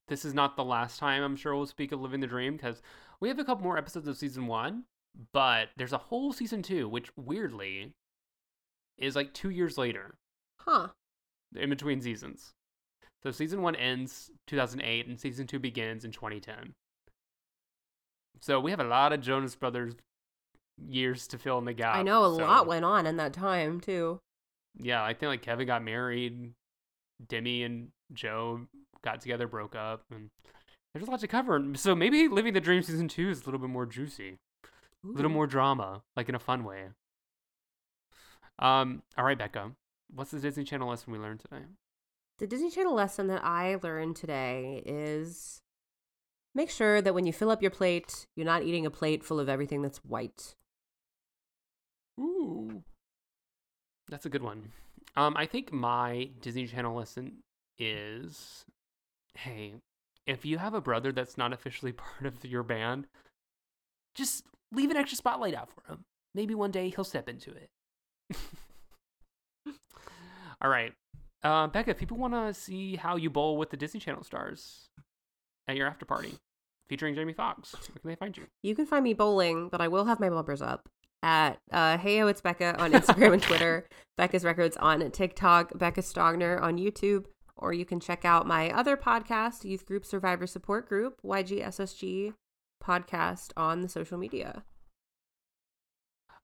[0.08, 2.82] this is not the last time I'm sure we'll speak of living the dream because
[3.20, 4.82] we have a couple more episodes of season one,
[5.32, 7.94] but there's a whole season two, which weirdly
[9.02, 10.14] is like two years later
[10.60, 10.88] Huh.
[11.54, 12.52] in between seasons.
[13.22, 16.74] So season one ends 2008 and season two begins in 2010.
[18.40, 19.94] So we have a lot of Jonas Brothers
[20.88, 21.94] years to fill in the gap.
[21.96, 24.20] I know a so- lot went on in that time too.
[24.78, 26.52] Yeah, I think like Kevin got married,
[27.28, 28.66] Demi and Joe
[29.02, 30.30] got together, broke up, and
[30.94, 31.62] there's a lot to cover.
[31.74, 34.38] So maybe Living the Dream season two is a little bit more juicy,
[35.04, 36.86] a little more drama, like in a fun way.
[38.62, 39.72] Um, all right, Becca,
[40.14, 41.64] what's the Disney Channel lesson we learned today?
[42.38, 45.60] The Disney Channel lesson that I learned today is
[46.54, 49.40] make sure that when you fill up your plate, you're not eating a plate full
[49.40, 50.54] of everything that's white.
[52.20, 52.84] Ooh,
[54.08, 54.70] that's a good one.
[55.16, 57.38] Um, I think my Disney Channel lesson
[57.78, 58.64] is,
[59.34, 59.74] hey,
[60.24, 63.08] if you have a brother that's not officially part of your band,
[64.14, 66.04] just leave an extra spotlight out for him.
[66.32, 67.68] Maybe one day he'll step into it.
[70.60, 70.92] All right,
[71.42, 71.90] uh, Becca.
[71.90, 74.88] If people want to see how you bowl with the Disney Channel stars
[75.66, 76.34] at your after party
[76.88, 78.44] featuring Jamie Foxx, where can they find you?
[78.62, 80.88] You can find me bowling, but I will have my bumpers up
[81.22, 86.60] at uh, Heyo It's Becca on Instagram and Twitter, Becca's Records on TikTok, Becca Stogner
[86.60, 87.26] on YouTube,
[87.56, 92.34] or you can check out my other podcast, Youth Group Survivor Support Group, YGSSG
[92.82, 94.64] podcast on the social media.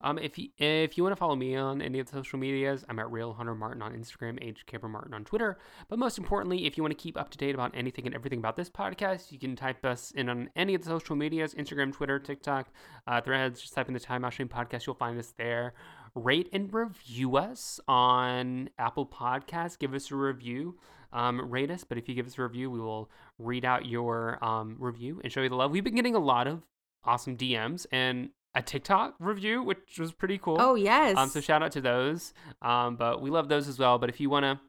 [0.01, 2.85] Um, if you if you want to follow me on any of the social medias,
[2.89, 5.59] I'm at Real Hunter Martin on Instagram, H Camper Martin on Twitter.
[5.89, 8.39] But most importantly, if you want to keep up to date about anything and everything
[8.39, 11.93] about this podcast, you can type us in on any of the social medias: Instagram,
[11.93, 12.69] Twitter, TikTok,
[13.09, 13.61] uh, Threads.
[13.61, 15.75] Just type in the Time Mousechine Podcast, you'll find us there.
[16.15, 19.79] Rate and review us on Apple Podcasts.
[19.79, 20.79] Give us a review.
[21.13, 24.43] Um, rate us, but if you give us a review, we will read out your
[24.45, 25.71] um, review and show you the love.
[25.71, 26.63] We've been getting a lot of
[27.05, 28.29] awesome DMs and
[28.59, 30.57] a TikTok review, which was pretty cool.
[30.59, 31.17] Oh, yes.
[31.17, 32.35] Um, so shout out to those.
[32.61, 33.99] Um, but we love those as well.
[33.99, 34.61] But if you want to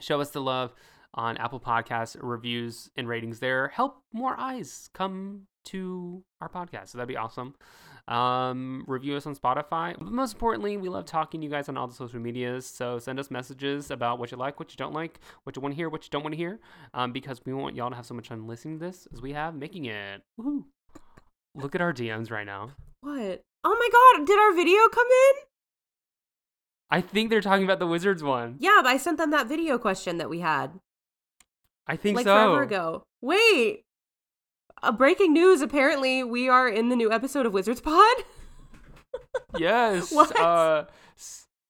[0.00, 0.74] show us the love
[1.14, 6.88] on Apple Podcasts, reviews and ratings there, help more eyes come to our podcast.
[6.88, 7.54] So that'd be awesome.
[8.08, 9.96] Um, review us on Spotify.
[9.96, 12.66] But most importantly, we love talking to you guys on all the social medias.
[12.66, 15.74] So send us messages about what you like, what you don't like, what you want
[15.74, 16.58] to hear, what you don't want to hear.
[16.92, 19.32] Um, because we want y'all to have so much fun listening to this as we
[19.32, 20.22] have making it.
[20.40, 20.64] Woohoo.
[21.54, 22.72] Look at our DMs right now.
[23.00, 23.42] What?
[23.64, 23.88] Oh my
[24.18, 25.42] god, did our video come in?
[26.90, 28.56] I think they're talking about the Wizards one.
[28.60, 30.78] Yeah, but I sent them that video question that we had
[31.86, 32.34] I think like so.
[32.34, 33.04] forever ago.
[33.20, 33.82] Wait.
[34.82, 38.16] Uh, breaking news apparently we are in the new episode of Wizards Pod.
[39.58, 40.12] Yes.
[40.12, 40.38] What?
[40.38, 40.84] Uh,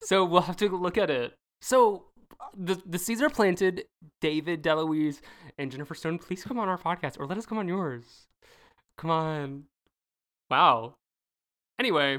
[0.02, 1.34] so we'll have to look at it.
[1.60, 2.06] So
[2.56, 3.84] the the seeds are planted.
[4.20, 5.20] David DeLuise
[5.58, 8.26] and Jennifer Stone, please come on our podcast or let us come on yours.
[8.96, 9.64] Come on.
[10.50, 10.94] Wow.
[11.78, 12.18] Anyway,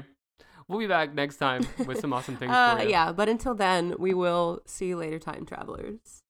[0.68, 2.90] we'll be back next time with some awesome things Uh, for you.
[2.90, 6.20] yeah, but until then, we will see you later, time travelers.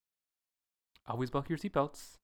[1.06, 2.16] Always buckle your seatbelts.